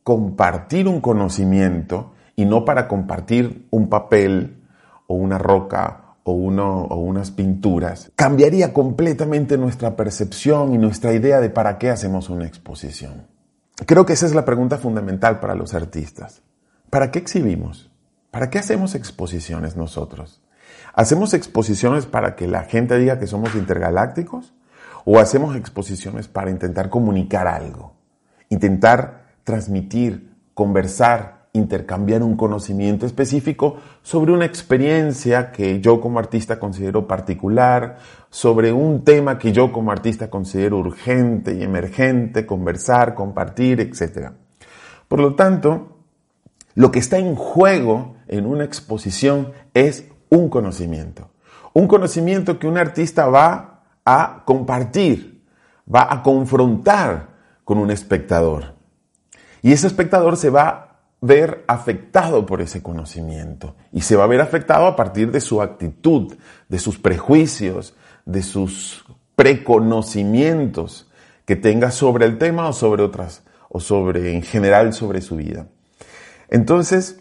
compartir 0.07 0.87
un 0.87 1.01
conocimiento 1.01 2.13
y 2.37 2.45
no 2.45 2.63
para 2.63 2.87
compartir 2.87 3.67
un 3.71 3.89
papel 3.89 4.63
o 5.05 5.15
una 5.15 5.37
roca 5.37 6.15
o, 6.23 6.31
uno, 6.31 6.83
o 6.83 6.95
unas 6.95 7.31
pinturas, 7.31 8.09
cambiaría 8.15 8.71
completamente 8.71 9.57
nuestra 9.57 9.97
percepción 9.97 10.73
y 10.73 10.77
nuestra 10.77 11.11
idea 11.11 11.41
de 11.41 11.49
para 11.49 11.77
qué 11.77 11.89
hacemos 11.89 12.29
una 12.29 12.47
exposición. 12.47 13.27
Creo 13.85 14.05
que 14.05 14.13
esa 14.13 14.25
es 14.25 14.33
la 14.33 14.45
pregunta 14.45 14.77
fundamental 14.77 15.41
para 15.41 15.55
los 15.55 15.73
artistas. 15.73 16.41
¿Para 16.89 17.11
qué 17.11 17.19
exhibimos? 17.19 17.91
¿Para 18.31 18.49
qué 18.49 18.59
hacemos 18.59 18.95
exposiciones 18.95 19.75
nosotros? 19.75 20.41
¿Hacemos 20.93 21.33
exposiciones 21.33 22.05
para 22.05 22.37
que 22.37 22.47
la 22.47 22.63
gente 22.63 22.97
diga 22.97 23.19
que 23.19 23.27
somos 23.27 23.55
intergalácticos? 23.55 24.53
¿O 25.03 25.19
hacemos 25.19 25.57
exposiciones 25.57 26.29
para 26.29 26.49
intentar 26.49 26.89
comunicar 26.89 27.49
algo? 27.49 27.91
Intentar 28.47 29.26
transmitir, 29.47 30.35
conversar, 30.53 31.47
intercambiar 31.53 32.21
un 32.21 32.35
conocimiento 32.35 33.05
específico 33.05 33.77
sobre 34.01 34.33
una 34.33 34.43
experiencia 34.43 35.53
que 35.53 35.79
yo 35.79 36.01
como 36.01 36.19
artista 36.19 36.59
considero 36.59 37.07
particular, 37.07 37.97
sobre 38.29 38.73
un 38.73 39.05
tema 39.05 39.39
que 39.39 39.53
yo 39.53 39.71
como 39.71 39.93
artista 39.93 40.29
considero 40.29 40.79
urgente 40.79 41.53
y 41.53 41.63
emergente, 41.63 42.45
conversar, 42.45 43.15
compartir, 43.15 43.79
etc. 43.79 44.31
Por 45.07 45.21
lo 45.21 45.33
tanto, 45.35 45.95
lo 46.75 46.91
que 46.91 46.99
está 46.99 47.17
en 47.17 47.35
juego 47.35 48.17
en 48.27 48.45
una 48.45 48.65
exposición 48.65 49.53
es 49.73 50.09
un 50.27 50.49
conocimiento. 50.49 51.29
Un 51.71 51.87
conocimiento 51.87 52.59
que 52.59 52.67
un 52.67 52.77
artista 52.77 53.27
va 53.27 53.85
a 54.03 54.43
compartir, 54.43 55.41
va 55.87 56.11
a 56.11 56.21
confrontar 56.21 57.29
con 57.63 57.77
un 57.77 57.91
espectador. 57.91 58.76
Y 59.61 59.71
ese 59.71 59.87
espectador 59.87 60.37
se 60.37 60.49
va 60.49 60.87
ver 61.21 61.63
afectado 61.67 62.45
por 62.45 62.61
ese 62.61 62.83
conocimiento 62.83 63.75
y 63.91 64.01
se 64.01 64.15
va 64.15 64.25
a 64.25 64.27
ver 64.27 64.41
afectado 64.41 64.85
a 64.85 64.95
partir 64.95 65.31
de 65.31 65.41
su 65.41 65.61
actitud, 65.61 66.35
de 66.69 66.79
sus 66.79 66.99
prejuicios, 66.99 67.95
de 68.25 68.43
sus 68.43 69.05
preconocimientos 69.35 71.09
que 71.45 71.55
tenga 71.55 71.91
sobre 71.91 72.25
el 72.25 72.37
tema 72.37 72.67
o 72.67 72.73
sobre 72.73 73.03
otras, 73.03 73.43
o 73.69 73.79
sobre, 73.79 74.33
en 74.33 74.43
general, 74.43 74.93
sobre 74.93 75.21
su 75.21 75.37
vida. 75.37 75.67
Entonces, 76.49 77.19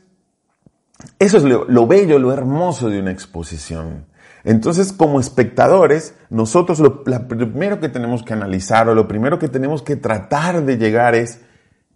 eso 1.18 1.36
es 1.36 1.44
lo, 1.44 1.86
bello, 1.86 2.18
lo 2.18 2.32
hermoso 2.32 2.90
de 2.90 3.00
una 3.00 3.12
exposición. 3.12 4.06
Entonces, 4.44 4.92
como 4.92 5.20
espectadores, 5.20 6.14
nosotros 6.30 6.80
lo 6.80 7.04
primero 7.04 7.80
que 7.80 7.88
tenemos 7.88 8.22
que 8.22 8.32
analizar 8.32 8.88
o 8.88 8.94
lo 8.94 9.08
primero 9.08 9.38
que 9.38 9.48
tenemos 9.48 9.82
que 9.82 9.96
tratar 9.96 10.64
de 10.64 10.76
llegar 10.76 11.14
es 11.14 11.40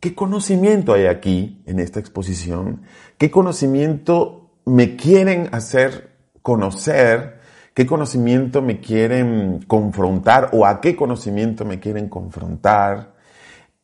¿Qué 0.00 0.14
conocimiento 0.14 0.95
hay 0.95 1.07
aquí 1.07 1.62
en 1.66 1.78
esta 1.78 2.00
exposición? 2.00 2.80
¿Qué 3.19 3.30
conocimiento 3.30 4.50
me 4.64 4.97
quieren 4.97 5.50
hacer 5.52 6.16
conocer? 6.40 7.38
¿Qué 7.75 7.87
conocimiento 7.87 8.62
me 8.62 8.80
quieren 8.80 9.62
confrontar 9.66 10.49
o 10.52 10.64
a 10.64 10.80
qué 10.80 10.97
conocimiento 10.97 11.66
me 11.66 11.80
quieren 11.80 12.09
confrontar? 12.09 13.14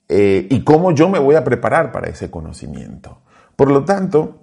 Eh, 0.09 0.47
y 0.49 0.65
cómo 0.65 0.93
yo 0.93 1.11
me 1.11 1.19
voy 1.19 1.35
a 1.35 1.45
preparar 1.45 1.93
para 1.93 2.09
ese 2.09 2.31
conocimiento. 2.31 3.21
Por 3.55 3.71
lo 3.71 3.85
tanto, 3.85 4.39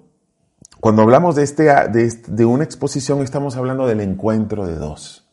cuando 0.79 1.01
hablamos 1.01 1.35
de, 1.35 1.41
este, 1.41 1.63
de, 1.63 2.13
de 2.27 2.45
una 2.45 2.65
exposición 2.65 3.23
estamos 3.23 3.57
hablando 3.57 3.87
del 3.87 4.01
encuentro 4.01 4.67
de 4.67 4.75
dos 4.75 5.23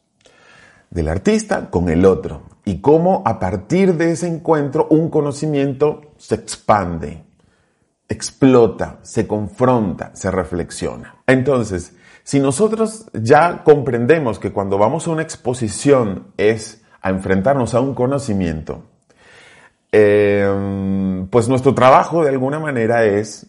del 0.90 1.08
artista 1.08 1.70
con 1.70 1.88
el 1.88 2.04
otro 2.04 2.42
y 2.64 2.80
cómo 2.80 3.22
a 3.24 3.38
partir 3.38 3.96
de 3.96 4.10
ese 4.10 4.26
encuentro 4.26 4.88
un 4.90 5.08
conocimiento 5.08 6.09
se 6.20 6.34
expande, 6.34 7.24
explota, 8.06 8.98
se 9.02 9.26
confronta, 9.26 10.10
se 10.14 10.30
reflexiona. 10.30 11.16
Entonces, 11.26 11.96
si 12.22 12.40
nosotros 12.40 13.06
ya 13.14 13.64
comprendemos 13.64 14.38
que 14.38 14.52
cuando 14.52 14.76
vamos 14.76 15.06
a 15.06 15.12
una 15.12 15.22
exposición 15.22 16.26
es 16.36 16.82
a 17.00 17.08
enfrentarnos 17.08 17.74
a 17.74 17.80
un 17.80 17.94
conocimiento, 17.94 18.84
eh, 19.92 21.26
pues 21.30 21.48
nuestro 21.48 21.74
trabajo 21.74 22.22
de 22.22 22.28
alguna 22.28 22.60
manera 22.60 23.06
es, 23.06 23.46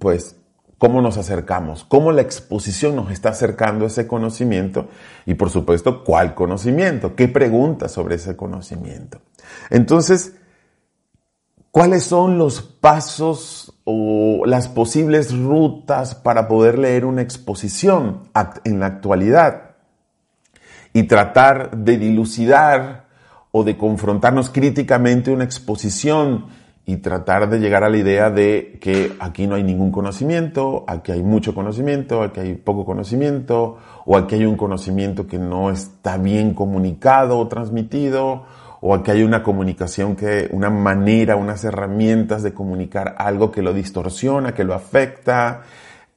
pues, 0.00 0.36
cómo 0.78 1.00
nos 1.00 1.18
acercamos, 1.18 1.84
cómo 1.84 2.10
la 2.10 2.22
exposición 2.22 2.96
nos 2.96 3.12
está 3.12 3.28
acercando 3.28 3.84
a 3.84 3.88
ese 3.88 4.08
conocimiento 4.08 4.88
y 5.24 5.34
por 5.34 5.50
supuesto 5.50 6.02
cuál 6.02 6.34
conocimiento, 6.34 7.14
qué 7.14 7.28
preguntas 7.28 7.92
sobre 7.92 8.16
ese 8.16 8.36
conocimiento. 8.36 9.20
Entonces, 9.70 10.34
¿cuáles 11.76 12.04
son 12.04 12.38
los 12.38 12.62
pasos 12.62 13.70
o 13.84 14.44
las 14.46 14.66
posibles 14.66 15.38
rutas 15.38 16.14
para 16.14 16.48
poder 16.48 16.78
leer 16.78 17.04
una 17.04 17.20
exposición 17.20 18.22
en 18.64 18.80
la 18.80 18.86
actualidad 18.86 19.72
y 20.94 21.02
tratar 21.02 21.76
de 21.76 21.98
dilucidar 21.98 23.08
o 23.52 23.62
de 23.62 23.76
confrontarnos 23.76 24.48
críticamente 24.48 25.30
una 25.30 25.44
exposición 25.44 26.46
y 26.86 26.96
tratar 26.96 27.50
de 27.50 27.58
llegar 27.58 27.84
a 27.84 27.90
la 27.90 27.98
idea 27.98 28.30
de 28.30 28.78
que 28.80 29.12
aquí 29.20 29.46
no 29.46 29.56
hay 29.56 29.62
ningún 29.62 29.92
conocimiento, 29.92 30.86
aquí 30.88 31.12
hay 31.12 31.22
mucho 31.22 31.54
conocimiento, 31.54 32.22
aquí 32.22 32.40
hay 32.40 32.54
poco 32.54 32.86
conocimiento, 32.86 33.76
o 34.06 34.16
aquí 34.16 34.36
hay 34.36 34.46
un 34.46 34.56
conocimiento 34.56 35.26
que 35.26 35.38
no 35.38 35.68
está 35.68 36.16
bien 36.16 36.54
comunicado 36.54 37.38
o 37.38 37.48
transmitido, 37.48 38.44
o 38.88 38.94
aquí 38.94 39.10
hay 39.10 39.24
una 39.24 39.42
comunicación 39.42 40.14
que, 40.14 40.48
una 40.52 40.70
manera, 40.70 41.34
unas 41.34 41.64
herramientas 41.64 42.44
de 42.44 42.54
comunicar 42.54 43.16
algo 43.18 43.50
que 43.50 43.60
lo 43.60 43.74
distorsiona, 43.74 44.54
que 44.54 44.62
lo 44.62 44.74
afecta, 44.74 45.62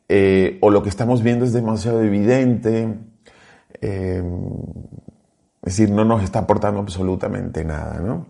eh, 0.07 0.59
o 0.61 0.69
lo 0.69 0.83
que 0.83 0.89
estamos 0.89 1.23
viendo 1.23 1.45
es 1.45 1.51
demasiado 1.51 2.03
evidente. 2.03 2.93
Eh, 3.81 4.21
es 5.63 5.77
decir, 5.77 5.89
no 5.89 6.05
nos 6.05 6.21
está 6.21 6.39
aportando 6.39 6.79
absolutamente 6.79 7.65
nada, 7.65 8.01
¿no? 8.01 8.27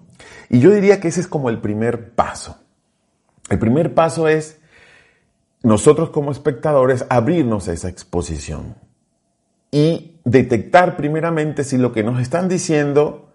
Y 0.47 0.61
yo 0.61 0.71
diría 0.71 1.01
que 1.01 1.09
ese 1.09 1.19
es 1.19 1.27
como 1.27 1.49
el 1.49 1.59
primer 1.59 2.11
paso. 2.11 2.59
El 3.49 3.59
primer 3.59 3.93
paso 3.93 4.29
es 4.29 4.61
nosotros 5.63 6.11
como 6.11 6.31
espectadores 6.31 7.05
abrirnos 7.09 7.67
a 7.67 7.73
esa 7.73 7.89
exposición 7.89 8.75
y 9.69 10.21
detectar 10.23 10.95
primeramente 10.95 11.65
si 11.65 11.77
lo 11.77 11.91
que 11.91 12.03
nos 12.03 12.21
están 12.21 12.47
diciendo 12.47 13.28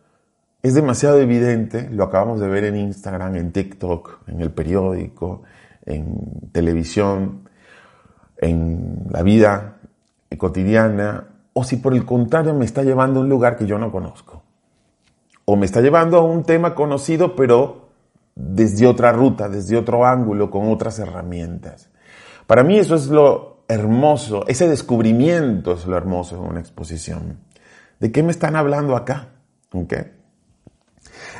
es 0.64 0.72
demasiado 0.72 1.20
evidente, 1.20 1.90
lo 1.90 2.04
acabamos 2.04 2.40
de 2.40 2.48
ver 2.48 2.64
en 2.64 2.76
Instagram, 2.76 3.36
en 3.36 3.52
TikTok, 3.52 4.20
en 4.28 4.40
el 4.40 4.50
periódico, 4.50 5.42
en 5.84 6.48
televisión, 6.52 7.50
en 8.38 9.04
la 9.10 9.22
vida 9.22 9.76
cotidiana, 10.38 11.28
o 11.52 11.64
si 11.64 11.76
por 11.76 11.92
el 11.92 12.06
contrario 12.06 12.54
me 12.54 12.64
está 12.64 12.82
llevando 12.82 13.20
a 13.20 13.24
un 13.24 13.28
lugar 13.28 13.58
que 13.58 13.66
yo 13.66 13.78
no 13.78 13.92
conozco, 13.92 14.42
o 15.44 15.54
me 15.54 15.66
está 15.66 15.82
llevando 15.82 16.16
a 16.16 16.22
un 16.22 16.44
tema 16.44 16.74
conocido 16.74 17.36
pero 17.36 17.90
desde 18.34 18.86
otra 18.86 19.12
ruta, 19.12 19.50
desde 19.50 19.76
otro 19.76 20.06
ángulo, 20.06 20.50
con 20.50 20.72
otras 20.72 20.98
herramientas. 20.98 21.90
Para 22.46 22.64
mí 22.64 22.78
eso 22.78 22.94
es 22.94 23.08
lo 23.08 23.64
hermoso, 23.68 24.46
ese 24.48 24.66
descubrimiento 24.66 25.74
es 25.74 25.86
lo 25.86 25.94
hermoso 25.98 26.36
en 26.36 26.50
una 26.50 26.60
exposición. 26.60 27.40
¿De 28.00 28.10
qué 28.10 28.22
me 28.22 28.30
están 28.30 28.56
hablando 28.56 28.96
acá? 28.96 29.28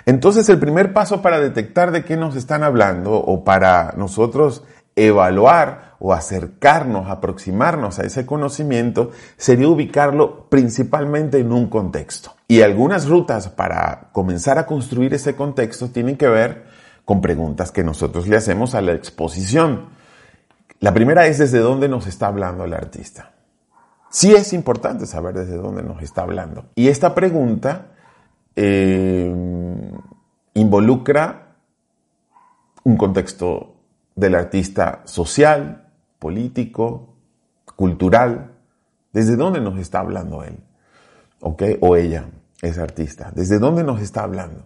Entonces 0.07 0.49
el 0.49 0.59
primer 0.59 0.93
paso 0.93 1.23
para 1.23 1.41
detectar 1.41 1.91
de 1.93 2.05
qué 2.05 2.17
nos 2.17 2.37
están 2.37 2.63
hablando 2.63 3.13
o 3.15 3.45
para 3.45 3.95
nosotros 3.97 4.65
evaluar 4.97 5.95
o 5.99 6.13
acercarnos, 6.13 7.09
aproximarnos 7.09 7.99
a 7.99 8.05
ese 8.05 8.27
conocimiento, 8.27 9.11
sería 9.37 9.69
ubicarlo 9.69 10.49
principalmente 10.49 11.39
en 11.39 11.53
un 11.53 11.69
contexto. 11.69 12.35
Y 12.47 12.61
algunas 12.61 13.09
rutas 13.09 13.49
para 13.49 14.11
comenzar 14.13 14.59
a 14.59 14.67
construir 14.67 15.15
ese 15.15 15.35
contexto 15.35 15.89
tienen 15.89 16.17
que 16.17 16.29
ver 16.29 16.65
con 17.05 17.21
preguntas 17.21 17.73
que 17.73 17.85
nosotros 17.85 18.29
le 18.29 18.37
hacemos 18.37 18.75
a 18.75 18.83
la 18.83 18.93
exposición. 18.93 19.89
La 20.81 20.93
primera 20.93 21.27
es 21.27 21.39
desde 21.39 21.59
dónde 21.59 21.89
nos 21.89 22.07
está 22.07 22.27
hablando 22.27 22.65
el 22.65 22.75
artista. 22.75 23.33
Sí 24.11 24.35
es 24.35 24.53
importante 24.53 25.07
saber 25.07 25.35
desde 25.35 25.57
dónde 25.57 25.83
nos 25.83 26.03
está 26.03 26.23
hablando. 26.23 26.67
Y 26.75 26.89
esta 26.89 27.15
pregunta 27.15 27.94
eh, 28.57 29.35
involucra 30.55 31.57
un 32.85 32.97
contexto 32.97 33.75
del 34.15 34.35
artista 34.35 35.03
social, 35.05 35.89
político, 36.19 37.15
cultural. 37.77 38.53
¿Desde 39.13 39.37
dónde 39.37 39.61
nos 39.61 39.79
está 39.79 40.01
hablando 40.01 40.45
él? 40.45 40.59
O 41.41 41.97
ella, 41.97 42.27
ese 42.63 42.81
artista. 42.81 43.31
¿Desde 43.35 43.59
dónde 43.59 43.85
nos 43.85 44.01
está 44.01 44.23
hablando? 44.23 44.65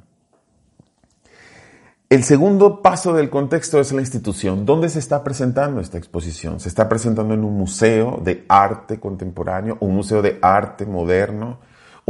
El 2.11 2.25
segundo 2.25 2.81
paso 2.81 3.13
del 3.13 3.29
contexto 3.29 3.81
es 3.81 3.93
la 3.93 4.01
institución. 4.01 4.65
¿Dónde 4.65 4.89
se 4.89 4.99
está 4.99 5.23
presentando 5.23 5.81
esta 5.81 5.99
exposición? 5.99 6.59
¿Se 6.59 6.71
está 6.71 6.89
presentando 6.89 7.35
en 7.35 7.45
un 7.45 7.59
museo 7.59 8.19
de 8.23 8.47
arte 8.49 8.99
contemporáneo, 8.99 9.77
un 9.81 9.95
museo 9.95 10.23
de 10.23 10.39
arte 10.41 10.87
moderno, 10.87 11.59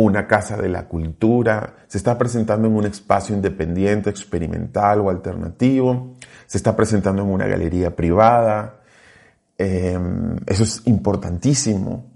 una 0.04 0.28
casa 0.28 0.56
de 0.56 0.68
la 0.68 0.86
cultura? 0.86 1.74
¿Se 1.88 1.98
está 1.98 2.16
presentando 2.16 2.68
en 2.68 2.74
un 2.74 2.86
espacio 2.86 3.34
independiente, 3.34 4.10
experimental 4.10 5.00
o 5.00 5.10
alternativo? 5.10 6.14
¿Se 6.46 6.56
está 6.56 6.76
presentando 6.76 7.22
en 7.22 7.28
una 7.28 7.46
galería 7.46 7.94
privada? 7.94 8.80
Em, 9.58 10.36
eso 10.46 10.62
es 10.62 10.82
importantísimo. 10.86 12.06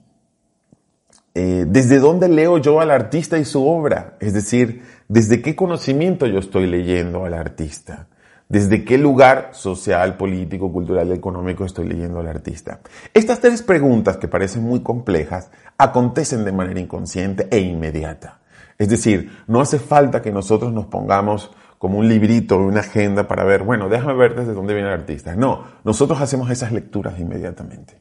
Eh, 1.34 1.64
¿Desde 1.66 1.98
dónde 1.98 2.28
leo 2.28 2.58
yo 2.58 2.80
al 2.80 2.92
artista 2.92 3.36
y 3.38 3.44
su 3.44 3.66
obra? 3.66 4.16
Es 4.20 4.32
decir, 4.32 4.82
¿desde 5.08 5.42
qué 5.42 5.56
conocimiento 5.56 6.26
yo 6.26 6.38
estoy 6.38 6.68
leyendo 6.68 7.24
al 7.24 7.34
artista? 7.34 8.06
¿Desde 8.48 8.84
qué 8.84 8.98
lugar 8.98 9.50
social, 9.52 10.16
político, 10.16 10.70
cultural, 10.70 11.10
económico 11.12 11.64
estoy 11.64 11.88
leyendo 11.88 12.20
al 12.20 12.28
artista? 12.28 12.80
Estas 13.14 13.40
tres 13.40 13.62
preguntas, 13.62 14.18
que 14.18 14.28
parecen 14.28 14.62
muy 14.62 14.80
complejas, 14.80 15.50
acontecen 15.78 16.44
de 16.44 16.52
manera 16.52 16.80
inconsciente 16.80 17.48
e 17.50 17.60
inmediata. 17.60 18.40
Es 18.78 18.88
decir, 18.88 19.30
no 19.46 19.60
hace 19.60 19.78
falta 19.78 20.20
que 20.20 20.32
nosotros 20.32 20.72
nos 20.72 20.86
pongamos 20.86 21.52
como 21.78 21.98
un 21.98 22.08
librito, 22.08 22.58
una 22.58 22.80
agenda 22.80 23.26
para 23.26 23.44
ver, 23.44 23.64
bueno, 23.64 23.88
déjame 23.88 24.14
ver 24.14 24.36
desde 24.36 24.54
dónde 24.54 24.74
viene 24.74 24.88
el 24.88 24.94
artista. 24.94 25.34
No, 25.34 25.64
nosotros 25.82 26.20
hacemos 26.20 26.50
esas 26.50 26.72
lecturas 26.72 27.18
inmediatamente. 27.18 28.00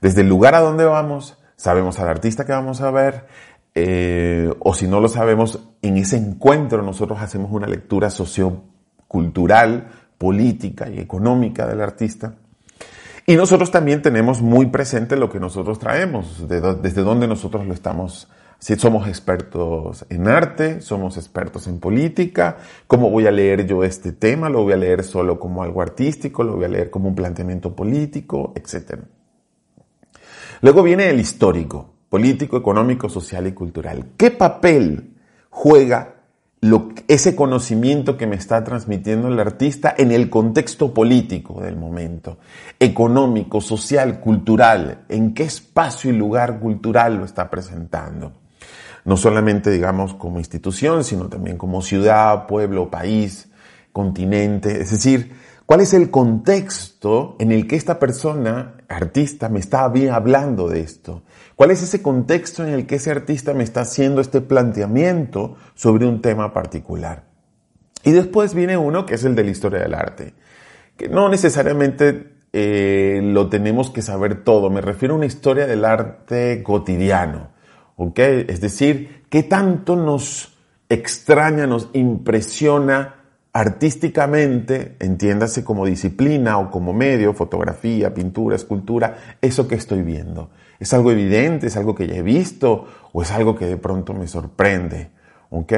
Desde 0.00 0.22
el 0.22 0.28
lugar 0.28 0.54
a 0.54 0.60
donde 0.60 0.84
vamos, 0.84 1.38
sabemos 1.56 2.00
al 2.00 2.08
artista 2.08 2.44
que 2.44 2.52
vamos 2.52 2.80
a 2.80 2.90
ver, 2.90 3.26
eh, 3.74 4.52
o 4.58 4.74
si 4.74 4.88
no 4.88 5.00
lo 5.00 5.08
sabemos, 5.08 5.68
en 5.82 5.98
ese 5.98 6.16
encuentro 6.16 6.82
nosotros 6.82 7.20
hacemos 7.20 7.52
una 7.52 7.66
lectura 7.66 8.10
sociocultural, 9.10 9.88
política 10.18 10.88
y 10.88 10.98
económica 10.98 11.66
del 11.66 11.80
artista. 11.80 12.34
Y 13.26 13.36
nosotros 13.36 13.70
también 13.70 14.02
tenemos 14.02 14.40
muy 14.40 14.66
presente 14.66 15.16
lo 15.16 15.30
que 15.30 15.40
nosotros 15.40 15.78
traemos, 15.78 16.46
desde 16.48 17.02
donde 17.02 17.26
nosotros 17.26 17.66
lo 17.66 17.74
estamos 17.74 18.28
si 18.58 18.76
somos 18.76 19.08
expertos 19.08 20.04
en 20.10 20.28
arte, 20.28 20.82
somos 20.82 21.16
expertos 21.16 21.66
en 21.66 21.80
política, 21.80 22.58
¿cómo 22.86 23.08
voy 23.08 23.26
a 23.26 23.30
leer 23.30 23.66
yo 23.66 23.82
este 23.84 24.12
tema? 24.12 24.50
¿Lo 24.50 24.64
voy 24.64 24.74
a 24.74 24.76
leer 24.76 25.02
solo 25.02 25.40
como 25.40 25.62
algo 25.62 25.80
artístico? 25.80 26.44
¿Lo 26.44 26.56
voy 26.56 26.66
a 26.66 26.68
leer 26.68 26.90
como 26.90 27.08
un 27.08 27.14
planteamiento 27.14 27.74
político? 27.74 28.52
Etcétera. 28.54 29.04
Luego 30.60 30.82
viene 30.82 31.08
el 31.08 31.18
histórico, 31.18 31.94
político, 32.10 32.58
económico, 32.58 33.08
social 33.08 33.46
y 33.46 33.52
cultural. 33.52 34.08
¿Qué 34.18 34.30
papel 34.30 35.14
juega 35.48 36.19
ese 37.08 37.34
conocimiento 37.34 38.16
que 38.16 38.26
me 38.26 38.36
está 38.36 38.62
transmitiendo 38.62 39.28
el 39.28 39.40
artista 39.40 39.94
en 39.96 40.12
el 40.12 40.28
contexto 40.28 40.92
político 40.92 41.60
del 41.62 41.76
momento, 41.76 42.38
económico, 42.78 43.60
social, 43.60 44.20
cultural, 44.20 45.04
en 45.08 45.32
qué 45.32 45.44
espacio 45.44 46.10
y 46.10 46.16
lugar 46.16 46.60
cultural 46.60 47.16
lo 47.16 47.24
está 47.24 47.48
presentando. 47.48 48.32
No 49.06 49.16
solamente, 49.16 49.70
digamos, 49.70 50.12
como 50.14 50.38
institución, 50.38 51.04
sino 51.04 51.28
también 51.28 51.56
como 51.56 51.80
ciudad, 51.80 52.46
pueblo, 52.46 52.90
país, 52.90 53.48
continente. 53.92 54.82
Es 54.82 54.90
decir, 54.90 55.32
¿Cuál 55.70 55.82
es 55.82 55.94
el 55.94 56.10
contexto 56.10 57.36
en 57.38 57.52
el 57.52 57.68
que 57.68 57.76
esta 57.76 58.00
persona, 58.00 58.74
artista, 58.88 59.48
me 59.48 59.60
está 59.60 59.84
hablando 59.84 60.68
de 60.68 60.80
esto? 60.80 61.22
¿Cuál 61.60 61.72
es 61.72 61.82
ese 61.82 62.00
contexto 62.00 62.66
en 62.66 62.72
el 62.72 62.86
que 62.86 62.94
ese 62.94 63.10
artista 63.10 63.52
me 63.52 63.64
está 63.64 63.82
haciendo 63.82 64.22
este 64.22 64.40
planteamiento 64.40 65.56
sobre 65.74 66.06
un 66.06 66.22
tema 66.22 66.54
particular? 66.54 67.24
Y 68.02 68.12
después 68.12 68.54
viene 68.54 68.78
uno 68.78 69.04
que 69.04 69.16
es 69.16 69.24
el 69.24 69.34
de 69.34 69.44
la 69.44 69.50
historia 69.50 69.80
del 69.80 69.92
arte, 69.92 70.32
que 70.96 71.10
no 71.10 71.28
necesariamente 71.28 72.32
eh, 72.54 73.20
lo 73.22 73.50
tenemos 73.50 73.90
que 73.90 74.00
saber 74.00 74.42
todo, 74.42 74.70
me 74.70 74.80
refiero 74.80 75.12
a 75.12 75.18
una 75.18 75.26
historia 75.26 75.66
del 75.66 75.84
arte 75.84 76.62
cotidiano, 76.62 77.50
¿ok? 77.96 78.18
Es 78.48 78.62
decir, 78.62 79.24
¿qué 79.28 79.42
tanto 79.42 79.96
nos 79.96 80.56
extraña, 80.88 81.66
nos 81.66 81.90
impresiona 81.92 83.16
artísticamente, 83.52 84.96
entiéndase 84.98 85.62
como 85.62 85.84
disciplina 85.84 86.56
o 86.58 86.70
como 86.70 86.94
medio, 86.94 87.34
fotografía, 87.34 88.14
pintura, 88.14 88.56
escultura, 88.56 89.36
eso 89.42 89.66
que 89.66 89.74
estoy 89.74 90.02
viendo. 90.02 90.50
¿Es 90.80 90.92
algo 90.94 91.12
evidente? 91.12 91.68
¿Es 91.68 91.76
algo 91.76 91.94
que 91.94 92.08
ya 92.08 92.16
he 92.16 92.22
visto? 92.22 92.86
¿O 93.12 93.22
es 93.22 93.30
algo 93.30 93.54
que 93.54 93.66
de 93.66 93.76
pronto 93.76 94.14
me 94.14 94.26
sorprende? 94.26 95.10
¿Ok? 95.50 95.72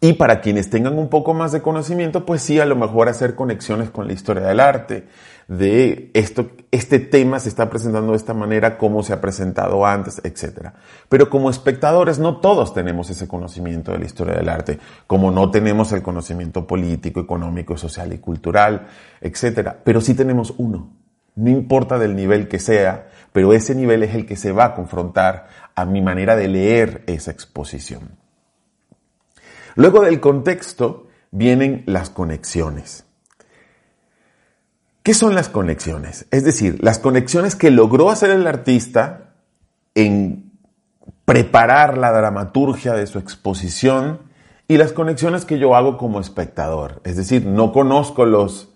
Y 0.00 0.12
para 0.12 0.40
quienes 0.40 0.70
tengan 0.70 0.98
un 0.98 1.08
poco 1.08 1.34
más 1.34 1.50
de 1.52 1.62
conocimiento, 1.62 2.24
pues 2.26 2.42
sí, 2.42 2.60
a 2.60 2.66
lo 2.66 2.76
mejor 2.76 3.08
hacer 3.08 3.34
conexiones 3.34 3.90
con 3.90 4.06
la 4.06 4.12
historia 4.12 4.46
del 4.46 4.60
arte, 4.60 5.08
de 5.48 6.10
esto, 6.14 6.50
este 6.70 6.98
tema 6.98 7.40
se 7.40 7.48
está 7.48 7.70
presentando 7.70 8.12
de 8.12 8.18
esta 8.18 8.34
manera, 8.34 8.76
cómo 8.76 9.02
se 9.02 9.12
ha 9.12 9.20
presentado 9.20 9.86
antes, 9.86 10.20
etc. 10.22 10.72
Pero 11.08 11.30
como 11.30 11.48
espectadores, 11.48 12.18
no 12.18 12.36
todos 12.38 12.74
tenemos 12.74 13.08
ese 13.10 13.26
conocimiento 13.26 13.92
de 13.92 13.98
la 13.98 14.04
historia 14.04 14.34
del 14.34 14.50
arte, 14.50 14.78
como 15.06 15.30
no 15.30 15.50
tenemos 15.50 15.90
el 15.92 16.02
conocimiento 16.02 16.66
político, 16.66 17.20
económico, 17.20 17.78
social 17.78 18.12
y 18.12 18.18
cultural, 18.18 18.86
etc. 19.20 19.70
Pero 19.82 20.00
sí 20.00 20.14
tenemos 20.14 20.54
uno. 20.58 21.03
No 21.36 21.50
importa 21.50 21.98
del 21.98 22.14
nivel 22.14 22.48
que 22.48 22.58
sea, 22.58 23.08
pero 23.32 23.52
ese 23.52 23.74
nivel 23.74 24.02
es 24.02 24.14
el 24.14 24.26
que 24.26 24.36
se 24.36 24.52
va 24.52 24.66
a 24.66 24.74
confrontar 24.74 25.48
a 25.74 25.84
mi 25.84 26.00
manera 26.00 26.36
de 26.36 26.48
leer 26.48 27.02
esa 27.06 27.30
exposición. 27.30 28.16
Luego 29.74 30.02
del 30.02 30.20
contexto 30.20 31.08
vienen 31.32 31.82
las 31.86 32.10
conexiones. 32.10 33.04
¿Qué 35.02 35.14
son 35.14 35.34
las 35.34 35.48
conexiones? 35.48 36.26
Es 36.30 36.44
decir, 36.44 36.78
las 36.82 36.98
conexiones 36.98 37.56
que 37.56 37.70
logró 37.70 38.10
hacer 38.10 38.30
el 38.30 38.46
artista 38.46 39.34
en 39.94 40.52
preparar 41.24 41.98
la 41.98 42.12
dramaturgia 42.12 42.94
de 42.94 43.06
su 43.06 43.18
exposición 43.18 44.20
y 44.68 44.76
las 44.76 44.92
conexiones 44.92 45.44
que 45.44 45.58
yo 45.58 45.74
hago 45.74 45.98
como 45.98 46.20
espectador. 46.20 47.00
Es 47.04 47.16
decir, 47.16 47.44
no 47.46 47.72
conozco 47.72 48.24
los 48.24 48.73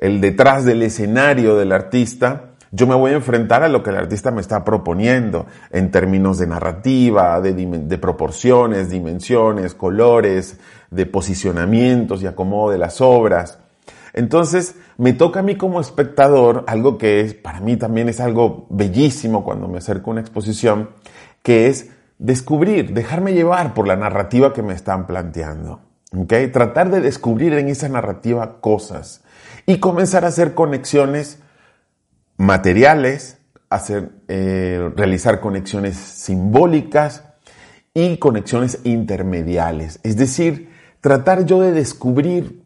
el 0.00 0.20
detrás 0.20 0.64
del 0.64 0.82
escenario 0.82 1.56
del 1.56 1.72
artista, 1.72 2.46
yo 2.72 2.86
me 2.86 2.94
voy 2.94 3.12
a 3.12 3.16
enfrentar 3.16 3.62
a 3.62 3.68
lo 3.68 3.82
que 3.82 3.90
el 3.90 3.96
artista 3.96 4.30
me 4.30 4.40
está 4.40 4.64
proponiendo 4.64 5.46
en 5.70 5.90
términos 5.90 6.38
de 6.38 6.46
narrativa, 6.46 7.40
de, 7.40 7.98
proporciones, 7.98 8.90
dimensiones, 8.90 9.74
colores, 9.74 10.58
de 10.90 11.04
posicionamientos 11.04 12.22
y 12.22 12.26
acomodo 12.26 12.70
de 12.70 12.78
las 12.78 13.00
obras. 13.00 13.58
Entonces, 14.14 14.76
me 14.96 15.12
toca 15.12 15.40
a 15.40 15.42
mí 15.42 15.56
como 15.56 15.80
espectador 15.80 16.64
algo 16.66 16.96
que 16.96 17.20
es, 17.20 17.34
para 17.34 17.60
mí 17.60 17.76
también 17.76 18.08
es 18.08 18.20
algo 18.20 18.66
bellísimo 18.70 19.44
cuando 19.44 19.68
me 19.68 19.78
acerco 19.78 20.10
a 20.10 20.12
una 20.12 20.20
exposición, 20.20 20.90
que 21.42 21.66
es 21.66 21.90
descubrir, 22.18 22.94
dejarme 22.94 23.34
llevar 23.34 23.74
por 23.74 23.86
la 23.86 23.96
narrativa 23.96 24.52
que 24.52 24.62
me 24.62 24.74
están 24.74 25.06
planteando. 25.06 25.80
¿okay? 26.16 26.48
Tratar 26.48 26.90
de 26.90 27.00
descubrir 27.00 27.52
en 27.54 27.68
esa 27.68 27.88
narrativa 27.88 28.60
cosas 28.60 29.24
y 29.70 29.78
comenzar 29.78 30.24
a 30.24 30.28
hacer 30.28 30.54
conexiones 30.54 31.38
materiales, 32.36 33.38
hacer, 33.68 34.10
eh, 34.26 34.90
realizar 34.96 35.38
conexiones 35.38 35.96
simbólicas 35.96 37.22
y 37.94 38.16
conexiones 38.16 38.80
intermediales. 38.82 40.00
Es 40.02 40.16
decir, 40.16 40.70
tratar 41.00 41.46
yo 41.46 41.60
de 41.60 41.70
descubrir 41.70 42.64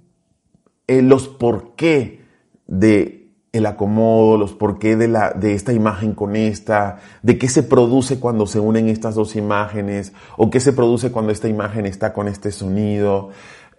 eh, 0.86 1.02
los 1.02 1.28
por 1.28 1.74
qué 1.74 2.22
de 2.66 3.28
el 3.52 3.66
acomodo, 3.66 4.38
los 4.38 4.54
por 4.54 4.78
qué 4.78 4.96
de, 4.96 5.06
la, 5.06 5.30
de 5.30 5.52
esta 5.52 5.74
imagen 5.74 6.14
con 6.14 6.34
esta, 6.34 7.00
de 7.22 7.36
qué 7.36 7.48
se 7.48 7.62
produce 7.62 8.18
cuando 8.18 8.46
se 8.46 8.60
unen 8.60 8.88
estas 8.88 9.14
dos 9.14 9.36
imágenes, 9.36 10.12
o 10.38 10.50
qué 10.50 10.58
se 10.58 10.72
produce 10.72 11.12
cuando 11.12 11.32
esta 11.32 11.48
imagen 11.48 11.86
está 11.86 12.14
con 12.14 12.28
este 12.28 12.50
sonido, 12.50 13.28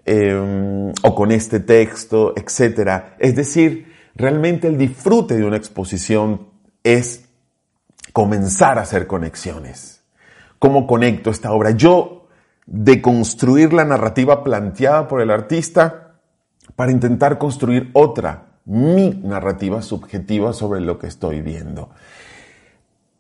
em, 0.05 0.91
o 1.01 1.15
con 1.15 1.31
este 1.31 1.59
texto, 1.59 2.33
etc. 2.35 3.15
Es 3.19 3.35
decir, 3.35 3.93
realmente 4.15 4.67
el 4.67 4.77
disfrute 4.77 5.35
de 5.35 5.45
una 5.45 5.57
exposición 5.57 6.47
es 6.83 7.25
comenzar 8.13 8.77
a 8.77 8.83
hacer 8.83 9.07
conexiones. 9.07 10.03
¿Cómo 10.59 10.87
conecto 10.87 11.29
esta 11.29 11.51
obra? 11.51 11.71
Yo, 11.71 12.27
de 12.65 13.01
construir 13.01 13.73
la 13.73 13.85
narrativa 13.85 14.43
planteada 14.43 15.07
por 15.07 15.21
el 15.21 15.31
artista 15.31 16.15
para 16.75 16.91
intentar 16.91 17.37
construir 17.37 17.89
otra 17.93 18.59
mi 18.65 19.11
narrativa 19.23 19.81
subjetiva 19.81 20.53
sobre 20.53 20.81
lo 20.81 20.97
que 20.97 21.07
estoy 21.07 21.41
viendo. 21.41 21.89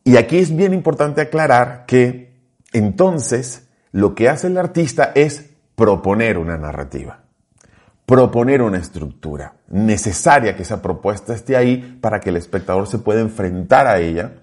Y 0.03 0.17
aquí 0.17 0.37
es 0.37 0.55
bien 0.55 0.73
importante 0.73 1.21
aclarar 1.21 1.85
que 1.85 2.33
entonces 2.73 3.67
lo 3.91 4.15
que 4.15 4.29
hace 4.29 4.47
el 4.47 4.57
artista 4.57 5.11
es 5.15 5.54
proponer 5.75 6.37
una 6.37 6.57
narrativa, 6.57 7.19
proponer 8.05 8.61
una 8.61 8.77
estructura 8.77 9.55
necesaria 9.69 10.55
que 10.55 10.63
esa 10.63 10.81
propuesta 10.81 11.33
esté 11.33 11.55
ahí 11.55 11.97
para 12.01 12.19
que 12.19 12.29
el 12.29 12.37
espectador 12.37 12.87
se 12.87 12.99
pueda 12.99 13.21
enfrentar 13.21 13.87
a 13.87 13.99
ella, 13.99 14.33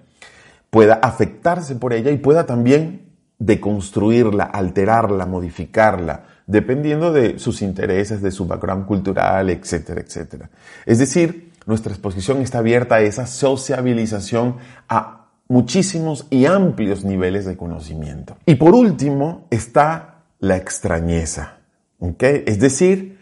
pueda 0.69 0.95
afectarse 0.95 1.75
por 1.75 1.93
ella 1.93 2.11
y 2.11 2.17
pueda 2.17 2.45
también 2.45 3.13
deconstruirla, 3.39 4.45
alterarla, 4.45 5.25
modificarla, 5.25 6.25
dependiendo 6.47 7.11
de 7.11 7.39
sus 7.39 7.61
intereses, 7.61 8.21
de 8.21 8.31
su 8.31 8.45
background 8.47 8.85
cultural, 8.85 9.49
etcétera, 9.49 10.01
etcétera. 10.01 10.49
Es 10.85 10.99
decir, 10.99 11.51
nuestra 11.65 11.91
exposición 11.91 12.41
está 12.41 12.59
abierta 12.59 12.95
a 12.95 13.01
esa 13.01 13.25
sociabilización 13.25 14.57
a 14.87 15.27
muchísimos 15.47 16.27
y 16.29 16.45
amplios 16.45 17.03
niveles 17.03 17.45
de 17.45 17.57
conocimiento. 17.57 18.37
Y 18.45 18.55
por 18.55 18.73
último 18.73 19.47
está 19.49 20.12
la 20.43 20.57
extrañeza. 20.57 21.59
¿okay? 21.99 22.43
Es 22.45 22.59
decir, 22.59 23.17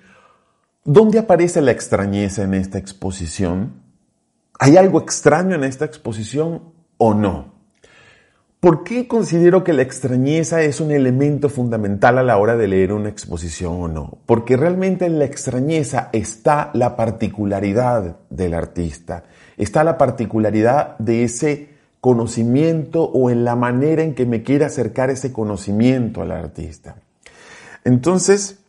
¿dónde 0.83 1.19
aparece 1.19 1.61
la 1.61 1.69
extrañeza 1.69 2.41
en 2.41 2.55
esta 2.55 2.79
exposición? 2.79 3.73
¿Hay 4.57 4.75
algo 4.75 4.99
extraño 4.99 5.55
en 5.55 5.63
esta 5.63 5.85
exposición 5.85 6.73
o 6.97 7.13
no? 7.13 7.53
¿Por 8.59 8.83
qué 8.83 9.07
considero 9.07 9.63
que 9.63 9.73
la 9.73 9.83
extrañeza 9.83 10.63
es 10.63 10.81
un 10.81 10.89
elemento 10.89 11.47
fundamental 11.47 12.17
a 12.17 12.23
la 12.23 12.37
hora 12.37 12.57
de 12.57 12.67
leer 12.67 12.91
una 12.91 13.09
exposición 13.09 13.81
o 13.81 13.87
no? 13.87 14.17
Porque 14.25 14.57
realmente 14.57 15.05
en 15.05 15.19
la 15.19 15.25
extrañeza 15.25 16.09
está 16.13 16.71
la 16.73 16.95
particularidad 16.95 18.17
del 18.31 18.55
artista, 18.55 19.25
está 19.57 19.83
la 19.83 19.99
particularidad 19.99 20.97
de 20.97 21.23
ese 21.23 21.69
conocimiento 21.99 23.03
o 23.03 23.29
en 23.29 23.45
la 23.45 23.55
manera 23.55 24.01
en 24.01 24.15
que 24.15 24.25
me 24.25 24.41
quiere 24.41 24.65
acercar 24.65 25.11
ese 25.11 25.31
conocimiento 25.31 26.23
al 26.23 26.31
artista. 26.31 26.95
Entonces, 27.83 28.59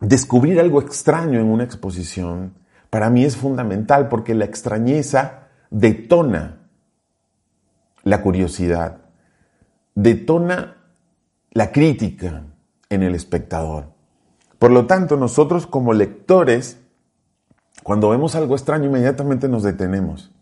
descubrir 0.00 0.60
algo 0.60 0.80
extraño 0.80 1.40
en 1.40 1.46
una 1.46 1.64
exposición 1.64 2.54
para 2.90 3.10
mí 3.10 3.24
es 3.24 3.36
fundamental 3.36 4.08
porque 4.08 4.34
la 4.34 4.44
extrañeza 4.44 5.48
detona 5.70 6.60
la 8.04 8.22
curiosidad 8.22 9.04
detona 9.94 10.76
la 11.52 11.72
crítica 11.72 12.44
en 12.90 13.02
el 13.02 13.14
espectador. 13.14 13.92
Por 14.58 14.70
lo 14.70 14.86
tanto, 14.86 15.16
nosotros 15.16 15.66
como 15.66 15.92
lectores, 15.92 16.78
cuando 17.82 18.10
vemos 18.10 18.34
algo 18.34 18.54
extraño, 18.54 18.86
inmediatamente 18.86 19.48
nos 19.48 19.62
detenemos. 19.62 20.32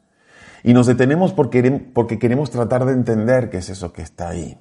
Y 0.64 0.74
nos 0.74 0.86
detenemos 0.86 1.32
porque, 1.32 1.70
porque 1.92 2.18
queremos 2.18 2.50
tratar 2.50 2.84
de 2.84 2.92
entender 2.92 3.50
qué 3.50 3.58
es 3.58 3.68
eso 3.68 3.92
que 3.92 4.02
está 4.02 4.28
ahí. 4.28 4.58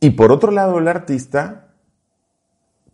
Y 0.00 0.10
por 0.10 0.32
otro 0.32 0.50
lado, 0.50 0.78
el 0.78 0.88
artista, 0.88 1.63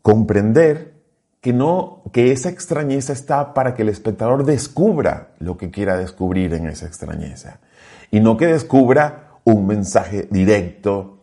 comprender 0.02 0.94
que 1.40 1.52
no, 1.52 2.02
que 2.12 2.32
esa 2.32 2.50
extrañeza 2.50 3.12
está 3.12 3.54
para 3.54 3.74
que 3.74 3.82
el 3.82 3.88
espectador 3.88 4.44
descubra 4.44 5.30
lo 5.38 5.56
que 5.56 5.70
quiera 5.70 5.96
descubrir 5.96 6.52
en 6.54 6.66
esa 6.66 6.86
extrañeza. 6.86 7.60
Y 8.10 8.20
no 8.20 8.36
que 8.36 8.46
descubra 8.46 9.38
un 9.44 9.66
mensaje 9.66 10.28
directo, 10.30 11.20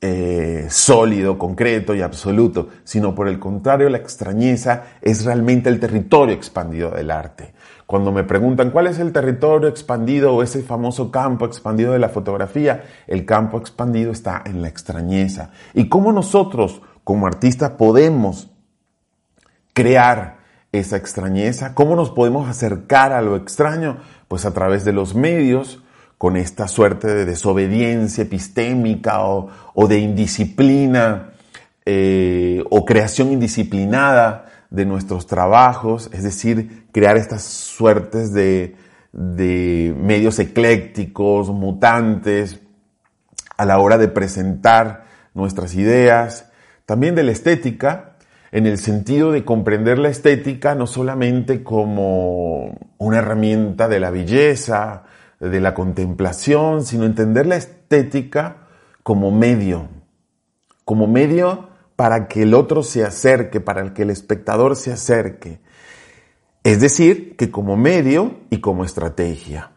eh, 0.00 0.66
sólido, 0.68 1.38
concreto 1.38 1.94
y 1.94 2.02
absoluto, 2.02 2.68
sino 2.84 3.14
por 3.14 3.26
el 3.26 3.38
contrario, 3.38 3.88
la 3.88 3.96
extrañeza 3.96 4.82
es 5.00 5.24
realmente 5.24 5.70
el 5.70 5.80
territorio 5.80 6.34
expandido 6.34 6.90
del 6.90 7.10
arte. 7.10 7.54
Cuando 7.86 8.12
me 8.12 8.24
preguntan 8.24 8.70
cuál 8.70 8.88
es 8.88 8.98
el 8.98 9.12
territorio 9.12 9.68
expandido 9.68 10.34
o 10.34 10.42
ese 10.42 10.62
famoso 10.62 11.10
campo 11.10 11.46
expandido 11.46 11.92
de 11.92 12.00
la 12.00 12.10
fotografía, 12.10 12.84
el 13.06 13.24
campo 13.24 13.56
expandido 13.56 14.12
está 14.12 14.42
en 14.44 14.60
la 14.60 14.68
extrañeza. 14.68 15.52
¿Y 15.72 15.88
cómo 15.88 16.12
nosotros 16.12 16.82
como 17.04 17.26
artistas 17.26 17.72
podemos 17.72 18.50
crear 19.72 20.38
esa 20.72 20.96
extrañeza? 20.96 21.74
¿Cómo 21.74 21.94
nos 21.96 22.10
podemos 22.10 22.48
acercar 22.48 23.12
a 23.12 23.22
lo 23.22 23.36
extraño? 23.36 23.98
Pues 24.28 24.44
a 24.44 24.52
través 24.52 24.84
de 24.84 24.92
los 24.92 25.14
medios, 25.14 25.82
con 26.18 26.36
esta 26.36 26.68
suerte 26.68 27.08
de 27.08 27.24
desobediencia 27.24 28.22
epistémica 28.22 29.24
o, 29.24 29.86
de 29.86 29.98
indisciplina 29.98 31.32
eh, 31.84 32.64
o 32.70 32.84
creación 32.84 33.32
indisciplinada 33.32 34.46
de 34.70 34.86
nuestros 34.86 35.26
trabajos, 35.26 36.08
es 36.12 36.22
decir, 36.22 36.86
crear 36.90 37.16
estas 37.16 37.42
suertes 37.42 38.32
de 38.32 38.74
medios 39.12 40.38
eclécticos, 40.38 41.50
mutantes, 41.50 42.58
a 43.56 43.64
la 43.64 43.78
hora 43.78 43.98
de 43.98 44.08
presentar 44.08 45.04
nuestras 45.32 45.74
ideas, 45.74 46.43
también 46.86 47.14
de 47.14 47.22
la 47.22 47.32
estética, 47.32 48.16
en 48.52 48.66
el 48.66 48.78
sentido 48.78 49.32
de 49.32 49.44
comprender 49.44 49.98
la 49.98 50.10
estética 50.10 50.74
no 50.74 50.86
solamente 50.86 51.64
como 51.64 52.78
una 52.98 53.18
herramienta 53.18 53.88
de 53.88 53.98
la 53.98 54.10
belleza, 54.10 55.02
de 55.40 55.60
la 55.60 55.74
contemplación, 55.74 56.84
sino 56.84 57.04
entender 57.04 57.46
la 57.46 57.56
estética 57.56 58.68
como 59.02 59.30
medio, 59.30 59.88
como 60.84 61.06
medio 61.06 61.68
para 61.96 62.28
que 62.28 62.42
el 62.42 62.54
otro 62.54 62.82
se 62.82 63.04
acerque, 63.04 63.60
para 63.60 63.92
que 63.92 64.02
el 64.02 64.10
espectador 64.10 64.76
se 64.76 64.92
acerque. 64.92 65.60
Es 66.62 66.80
decir, 66.80 67.36
que 67.36 67.50
como 67.50 67.76
medio 67.76 68.40
y 68.50 68.60
como 68.60 68.84
estrategia. 68.84 69.72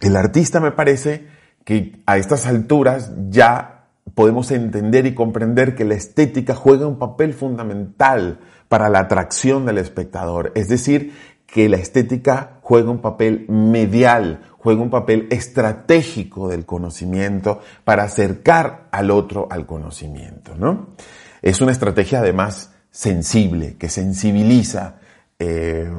El 0.00 0.16
artista 0.16 0.60
me 0.60 0.72
parece 0.72 1.28
que 1.64 2.02
a 2.04 2.18
estas 2.18 2.46
alturas 2.46 3.12
ya 3.28 3.73
podemos 4.12 4.50
entender 4.50 5.06
y 5.06 5.14
comprender 5.14 5.74
que 5.74 5.84
la 5.84 5.94
estética 5.94 6.54
juega 6.54 6.86
un 6.86 6.98
papel 6.98 7.32
fundamental 7.32 8.40
para 8.68 8.88
la 8.88 9.00
atracción 9.00 9.64
del 9.66 9.78
espectador. 9.78 10.52
Es 10.54 10.68
decir, 10.68 11.12
que 11.46 11.68
la 11.68 11.76
estética 11.76 12.58
juega 12.62 12.90
un 12.90 13.00
papel 13.00 13.46
medial, 13.48 14.40
juega 14.58 14.82
un 14.82 14.90
papel 14.90 15.28
estratégico 15.30 16.48
del 16.48 16.66
conocimiento 16.66 17.60
para 17.84 18.02
acercar 18.02 18.88
al 18.90 19.10
otro 19.10 19.46
al 19.50 19.66
conocimiento, 19.66 20.54
¿no? 20.56 20.94
Es 21.42 21.60
una 21.60 21.72
estrategia 21.72 22.20
además 22.20 22.72
sensible, 22.90 23.76
que 23.76 23.88
sensibiliza 23.88 24.96
eh, 25.38 25.90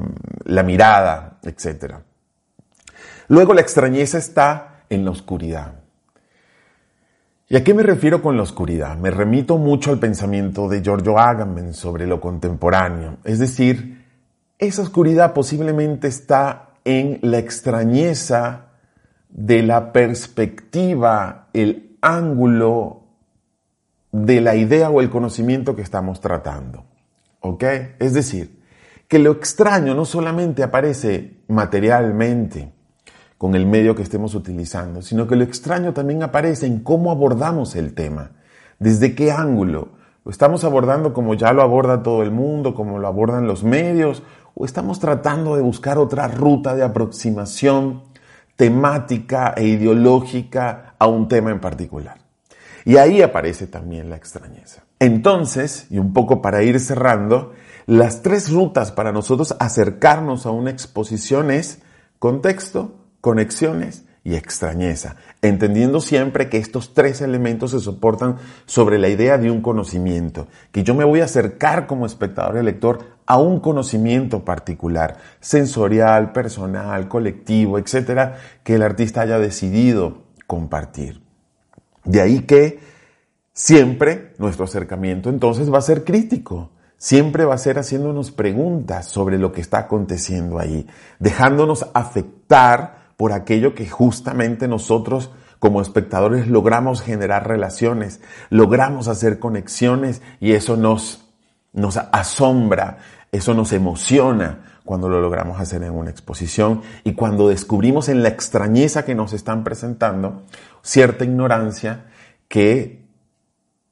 la 0.45 0.63
mirada, 0.63 1.39
etc. 1.43 1.95
Luego 3.27 3.53
la 3.53 3.61
extrañeza 3.61 4.17
está 4.17 4.83
en 4.89 5.05
la 5.05 5.11
oscuridad. 5.11 5.84
¿Y 7.47 7.57
a 7.57 7.63
qué 7.63 7.75
me 7.75 7.83
refiero 7.83 8.23
con 8.23 8.37
la 8.37 8.43
oscuridad? 8.43 8.97
Me 8.97 9.11
remito 9.11 9.59
mucho 9.59 9.91
al 9.91 9.99
pensamiento 9.99 10.67
de 10.67 10.81
Giorgio 10.81 11.19
Agamben 11.19 11.75
sobre 11.75 12.07
lo 12.07 12.19
contemporáneo, 12.19 13.17
es 13.23 13.37
decir, 13.37 14.03
esa 14.57 14.81
oscuridad 14.81 15.33
posiblemente 15.33 16.07
está 16.07 16.69
en 16.85 17.19
la 17.21 17.37
extrañeza 17.37 18.69
de 19.29 19.61
la 19.61 19.91
perspectiva, 19.91 21.49
el 21.53 21.97
ángulo 22.01 23.03
de 24.11 24.41
la 24.41 24.55
idea 24.55 24.89
o 24.89 25.01
el 25.01 25.11
conocimiento 25.11 25.75
que 25.75 25.83
estamos 25.83 26.21
tratando. 26.21 26.85
¿Ok? 27.41 27.63
Es 27.99 28.13
decir, 28.13 28.59
que 29.07 29.19
lo 29.19 29.33
extraño 29.33 29.93
no 29.93 30.05
solamente 30.05 30.63
aparece 30.63 31.41
materialmente 31.47 32.74
con 33.37 33.55
el 33.55 33.65
medio 33.65 33.95
que 33.95 34.03
estemos 34.03 34.33
utilizando, 34.35 35.01
sino 35.01 35.27
que 35.27 35.35
lo 35.35 35.43
extraño 35.43 35.93
también 35.93 36.23
aparece 36.23 36.65
en 36.67 36.79
cómo 36.79 37.11
abordamos 37.11 37.75
el 37.75 37.93
tema, 37.93 38.31
desde 38.79 39.15
qué 39.15 39.31
ángulo. 39.31 39.89
¿Lo 40.23 40.31
estamos 40.31 40.63
abordando 40.63 41.13
como 41.13 41.33
ya 41.35 41.53
lo 41.53 41.61
aborda 41.61 42.01
todo 42.01 42.23
el 42.23 42.31
mundo, 42.31 42.73
como 42.73 42.97
lo 42.97 43.07
abordan 43.07 43.47
los 43.47 43.63
medios, 43.63 44.23
o 44.55 44.65
estamos 44.65 44.99
tratando 44.99 45.55
de 45.55 45.61
buscar 45.61 45.97
otra 45.97 46.27
ruta 46.27 46.75
de 46.75 46.83
aproximación 46.83 48.03
temática 48.55 49.53
e 49.55 49.65
ideológica 49.65 50.95
a 50.97 51.07
un 51.07 51.27
tema 51.27 51.51
en 51.51 51.59
particular? 51.59 52.17
Y 52.85 52.97
ahí 52.97 53.21
aparece 53.21 53.67
también 53.67 54.09
la 54.09 54.15
extrañeza. 54.15 54.83
Entonces, 54.99 55.87
y 55.89 55.97
un 55.97 56.13
poco 56.13 56.41
para 56.41 56.63
ir 56.63 56.79
cerrando, 56.79 57.51
las 57.85 58.21
tres 58.21 58.51
rutas 58.51 58.91
para 58.91 59.11
nosotros 59.11 59.55
acercarnos 59.59 60.45
a 60.45 60.51
una 60.51 60.71
exposición 60.71 61.51
es 61.51 61.81
contexto, 62.17 62.95
conexiones 63.25 64.05
y 64.23 64.35
extrañeza, 64.35 65.15
entendiendo 65.41 65.99
siempre 65.99 66.47
que 66.47 66.59
estos 66.59 66.93
tres 66.93 67.21
elementos 67.21 67.71
se 67.71 67.79
soportan 67.79 68.35
sobre 68.67 68.99
la 68.99 69.09
idea 69.09 69.39
de 69.39 69.49
un 69.49 69.63
conocimiento, 69.63 70.45
que 70.71 70.83
yo 70.83 70.93
me 70.93 71.05
voy 71.05 71.21
a 71.21 71.25
acercar 71.25 71.87
como 71.87 72.05
espectador 72.05 72.61
y 72.61 72.63
lector 72.63 72.99
a 73.25 73.39
un 73.39 73.61
conocimiento 73.61 74.45
particular, 74.45 75.17
sensorial, 75.39 76.33
personal, 76.33 77.07
colectivo, 77.07 77.79
etcétera, 77.79 78.35
que 78.63 78.75
el 78.75 78.83
artista 78.83 79.21
haya 79.21 79.39
decidido 79.39 80.25
compartir. 80.45 81.23
De 82.03 82.21
ahí 82.21 82.41
que 82.41 82.77
siempre 83.53 84.33
nuestro 84.37 84.65
acercamiento 84.65 85.31
entonces 85.31 85.73
va 85.73 85.79
a 85.79 85.81
ser 85.81 86.03
crítico, 86.03 86.69
siempre 86.95 87.43
va 87.43 87.55
a 87.55 87.57
ser 87.57 87.79
haciéndonos 87.79 88.29
preguntas 88.29 89.07
sobre 89.07 89.39
lo 89.39 89.51
que 89.51 89.61
está 89.61 89.79
aconteciendo 89.79 90.59
ahí, 90.59 90.85
dejándonos 91.17 91.89
afectar 91.95 92.94
por 93.17 93.31
aquello 93.31 93.75
que 93.75 93.87
justamente 93.87 94.67
nosotros 94.67 95.31
como 95.59 95.81
espectadores 95.81 96.47
logramos 96.47 97.01
generar 97.01 97.47
relaciones, 97.47 98.21
logramos 98.49 99.07
hacer 99.07 99.39
conexiones 99.39 100.21
y 100.39 100.51
eso 100.51 100.77
nos, 100.77 101.25
nos 101.73 101.97
asombra, 101.97 102.97
eso 103.31 103.53
nos 103.53 103.73
emociona 103.73 104.79
cuando 104.83 105.09
lo 105.09 105.19
logramos 105.19 105.59
hacer 105.59 105.81
en 105.83 105.93
una 105.93 106.11
exposición 106.11 106.81
y 107.03 107.13
cuando 107.13 107.49
descubrimos 107.49 108.09
en 108.09 108.21
la 108.21 108.29
extrañeza 108.29 109.05
que 109.05 109.15
nos 109.15 109.33
están 109.33 109.63
presentando 109.63 110.43
cierta 110.83 111.25
ignorancia 111.25 112.05
que 112.47 113.05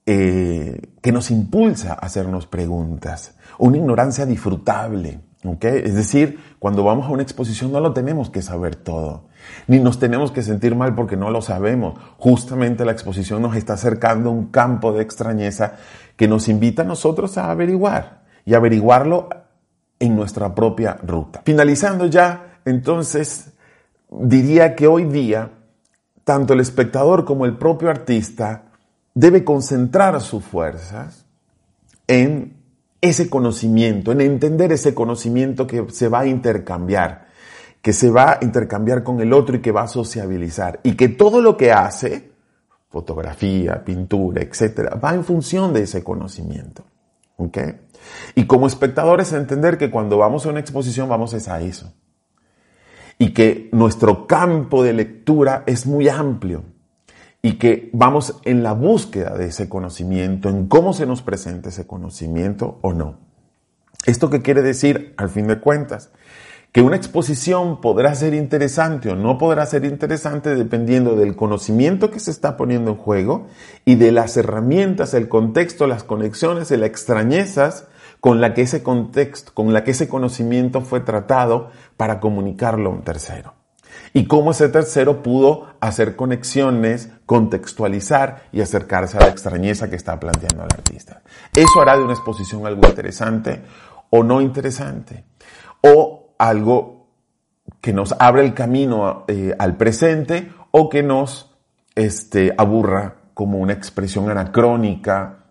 eh, 0.06 0.94
que 1.02 1.12
nos 1.14 1.32
impulsa 1.32 1.94
a 1.94 2.06
hacernos 2.06 2.46
preguntas, 2.46 3.36
una 3.58 3.78
ignorancia 3.78 4.26
disfrutable. 4.26 5.22
Es 5.44 5.94
decir, 5.94 6.40
cuando 6.58 6.84
vamos 6.84 7.06
a 7.06 7.10
una 7.10 7.22
exposición 7.22 7.72
no 7.74 7.82
lo 7.82 7.92
tenemos 7.92 8.30
que 8.30 8.42
saber 8.42 8.78
todo, 8.78 9.26
ni 9.68 9.80
nos 9.80 10.00
tenemos 10.00 10.32
que 10.32 10.42
sentir 10.42 10.74
mal 10.76 10.96
porque 10.96 11.18
no 11.18 11.32
lo 11.32 11.42
sabemos. 11.42 12.00
Justamente 12.18 12.86
la 12.86 12.94
exposición 12.94 13.42
nos 13.42 13.56
está 13.58 13.74
acercando 13.74 14.30
a 14.30 14.34
un 14.34 14.46
campo 14.48 14.94
de 14.94 15.04
extrañeza 15.04 15.76
que 16.16 16.30
nos 16.30 16.48
invita 16.48 16.84
a 16.84 16.86
nosotros 16.86 17.38
a 17.38 17.52
averiguar 17.52 18.24
y 18.46 18.54
averiguarlo 18.54 19.30
en 20.00 20.16
nuestra 20.16 20.56
propia 20.56 20.98
ruta. 21.04 21.42
Finalizando 21.44 22.06
ya, 22.06 22.60
entonces, 22.64 23.52
diría 24.10 24.76
que 24.76 24.88
hoy 24.88 25.04
día, 25.04 25.52
tanto 26.24 26.54
el 26.54 26.62
espectador 26.62 27.26
como 27.26 27.46
el 27.46 27.58
propio 27.58 27.90
artista 27.90 28.72
debe 29.14 29.44
concentrar 29.44 30.22
sus 30.22 30.44
fuerzas 30.44 31.26
en 32.08 32.63
ese 33.04 33.30
conocimiento, 33.30 34.14
en 34.14 34.22
entender 34.22 34.72
ese 34.72 34.96
conocimiento 34.96 35.68
que 35.68 35.86
se 35.90 36.08
va 36.08 36.22
a 36.22 36.26
intercambiar, 36.26 37.28
que 37.82 37.92
se 37.92 38.10
va 38.10 38.32
a 38.32 38.38
intercambiar 38.42 39.04
con 39.04 39.20
el 39.20 39.34
otro 39.34 39.58
y 39.58 39.60
que 39.60 39.74
va 39.74 39.82
a 39.84 39.88
sociabilizar. 39.90 40.80
Y 40.84 40.96
que 40.96 41.10
todo 41.10 41.42
lo 41.42 41.58
que 41.58 41.74
hace, 41.74 42.32
fotografía, 42.90 43.84
pintura, 43.84 44.42
etcétera, 44.42 44.96
va 44.96 45.14
en 45.14 45.26
función 45.26 45.74
de 45.74 45.82
ese 45.82 46.02
conocimiento. 46.02 46.86
¿Ok? 47.36 47.58
Y 48.36 48.46
como 48.46 48.68
espectadores 48.68 49.34
entender 49.34 49.78
que 49.78 49.92
cuando 49.92 50.18
vamos 50.18 50.46
a 50.46 50.50
una 50.50 50.62
exposición 50.62 51.10
vamos 51.10 51.34
a 51.34 51.60
eso. 51.60 51.94
Y 53.18 53.34
que 53.34 53.68
nuestro 53.74 54.28
campo 54.28 54.82
de 54.82 54.94
lectura 54.94 55.64
es 55.66 55.86
muy 55.86 56.08
amplio 56.08 56.64
y 57.46 57.56
que 57.60 57.90
vamos 57.92 58.40
en 58.46 58.64
la 58.64 58.72
búsqueda 58.72 59.38
de 59.38 59.48
ese 59.48 59.68
conocimiento, 59.68 60.48
en 60.48 60.68
cómo 60.68 60.94
se 60.94 61.06
nos 61.06 61.22
presenta 61.22 61.70
ese 61.70 61.86
conocimiento 61.86 62.80
o 62.82 62.94
no. 62.94 63.20
¿Esto 64.06 64.30
qué 64.30 64.42
quiere 64.42 64.62
decir 64.62 65.14
al 65.18 65.30
fin 65.30 65.48
de 65.48 65.60
cuentas? 65.60 66.12
Que 66.72 66.82
una 66.82 66.96
exposición 66.96 67.82
podrá 67.82 68.16
ser 68.16 68.34
interesante 68.34 69.10
o 69.10 69.16
no 69.16 69.38
podrá 69.38 69.66
ser 69.66 69.84
interesante 69.84 70.56
dependiendo 70.56 71.18
del 71.18 71.36
conocimiento 71.36 72.12
que 72.12 72.22
se 72.22 72.32
está 72.32 72.56
poniendo 72.56 72.92
en 72.92 72.98
juego 72.98 73.48
y 73.84 73.96
de 73.96 74.14
las 74.14 74.38
herramientas, 74.38 75.14
el 75.14 75.28
contexto, 75.28 75.86
las 75.86 76.04
conexiones 76.04 76.72
y 76.72 76.78
las 76.78 76.90
extrañezas 76.90 77.88
con 78.22 78.40
la 78.40 78.54
que 78.54 78.62
ese 78.62 78.84
contexto, 78.84 79.52
con 79.54 79.74
la 79.74 79.84
que 79.84 79.92
ese 79.92 80.08
conocimiento 80.08 80.80
fue 80.80 81.02
tratado 81.02 81.72
para 81.98 82.22
comunicarlo 82.22 82.90
a 82.90 82.94
un 82.94 83.04
tercero 83.04 83.63
y 84.14 84.26
cómo 84.26 84.52
ese 84.52 84.70
tercero 84.70 85.24
pudo 85.24 85.68
hacer 85.80 86.16
conexiones, 86.16 87.10
contextualizar 87.26 88.44
y 88.52 88.62
acercarse 88.62 89.18
a 89.18 89.22
la 89.22 89.30
extrañeza 89.30 89.90
que 89.90 89.96
está 89.96 90.20
planteando 90.20 90.64
el 90.64 90.74
artista. 90.74 91.22
Eso 91.54 91.82
hará 91.82 91.98
de 91.98 92.04
una 92.04 92.14
exposición 92.14 92.66
algo 92.66 92.88
interesante 92.88 93.62
o 94.10 94.24
no 94.24 94.42
interesante, 94.42 95.26
o 95.82 96.36
algo 96.38 97.08
que 97.82 97.94
nos 97.94 98.14
abre 98.20 98.46
el 98.46 98.54
camino 98.54 99.26
eh, 99.28 99.56
al 99.58 99.76
presente 99.76 100.52
o 100.72 100.90
que 100.90 101.04
nos 101.04 101.52
este, 101.96 102.54
aburra 102.58 103.16
como 103.34 103.58
una 103.58 103.74
expresión 103.74 104.30
anacrónica, 104.30 105.46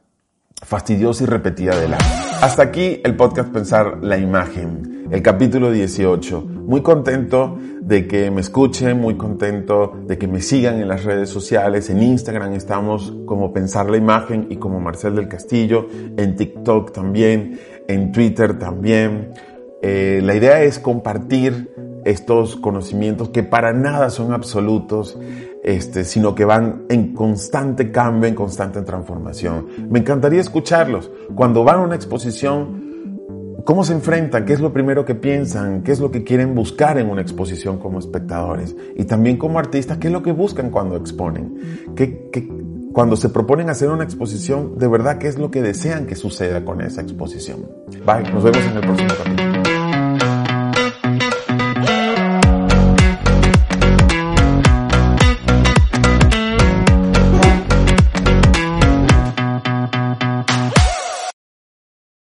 fastidiosa 0.63 1.25
y 1.25 1.27
repetida 1.27 1.79
del 1.79 1.95
arte. 1.95 2.07
Hasta 2.41 2.63
aquí 2.63 3.01
el 3.05 3.17
podcast 3.17 3.51
Pensar 3.51 3.99
la 4.03 4.17
Imagen, 4.17 4.92
el 5.13 5.21
capítulo 5.21 5.71
18. 5.71 6.41
Muy 6.41 6.81
contento 6.81 7.59
de 7.83 8.09
que 8.09 8.31
me 8.31 8.41
escuchen, 8.41 8.99
muy 8.99 9.17
contento 9.17 9.93
de 10.07 10.17
que 10.17 10.27
me 10.27 10.41
sigan 10.41 10.81
en 10.81 10.89
las 10.89 11.05
redes 11.05 11.29
sociales. 11.29 11.91
En 11.91 12.03
Instagram 12.03 12.55
estamos 12.55 13.13
como 13.27 13.53
Pensar 13.53 13.91
la 13.91 13.99
Imagen 13.99 14.47
y 14.49 14.57
como 14.57 14.81
Marcel 14.81 15.17
del 15.17 15.29
Castillo, 15.29 15.87
en 16.17 16.35
TikTok 16.35 16.93
también, 16.93 17.61
en 17.89 18.11
Twitter 18.11 18.59
también. 18.59 19.35
Eh, 19.83 20.21
la 20.25 20.35
idea 20.35 20.63
es 20.63 20.79
compartir 20.79 21.71
estos 22.07 22.57
conocimientos 22.57 23.29
que 23.29 23.43
para 23.43 23.75
nada 23.75 24.09
son 24.09 24.33
absolutos, 24.33 25.19
este, 25.63 26.05
sino 26.05 26.35
que 26.35 26.47
van 26.47 26.87
en 26.89 27.13
constante 27.13 27.93
cambio, 27.93 28.31
en 28.31 28.35
constante 28.35 28.81
transformación. 28.81 29.67
Me 29.91 29.99
encantaría 29.99 30.41
escucharlos. 30.41 31.11
Cuando 31.35 31.65
van 31.65 31.81
a 31.81 31.83
una 31.83 31.97
exposición, 31.97 32.82
¿cómo 33.65 33.85
se 33.85 33.93
enfrentan? 33.93 34.45
¿Qué 34.45 34.53
es 34.53 34.61
lo 34.61 34.73
primero 34.73 35.05
que 35.05 35.15
piensan? 35.15 35.83
¿Qué 35.83 35.93
es 35.93 36.01
lo 36.01 36.11
que 36.11 36.25
quieren 36.25 36.55
buscar 36.55 36.99
en 36.99 37.09
una 37.09 37.23
exposición 37.23 37.79
como 37.79 37.99
espectadores? 37.99 38.75
Y 38.97 39.05
también 39.05 39.37
como 39.37 39.59
artistas, 39.59 39.99
¿qué 39.99 40.09
es 40.09 40.13
lo 40.13 40.23
que 40.23 40.33
buscan 40.33 40.71
cuando 40.71 40.97
exponen? 40.97 41.93
¿Qué, 41.95 42.29
qué, 42.33 42.49
cuando 42.93 43.17
se 43.17 43.29
proponen 43.29 43.71
hacer 43.71 43.91
una 43.91 44.05
exposición, 44.05 44.79
de 44.79 44.89
verdad, 44.89 45.19
¿qué 45.19 45.29
es 45.29 45.39
lo 45.39 45.51
que 45.51 45.63
desean 45.63 46.07
que 46.07 46.15
suceda 46.15 46.65
con 46.65 46.81
esa 46.81 47.01
exposición? 47.01 47.67
Bye, 48.07 48.31
nos 48.33 48.45
vemos 48.45 48.65
en 48.65 48.77
el 48.77 48.81
próximo 48.81 49.11
capítulo. 49.25 49.52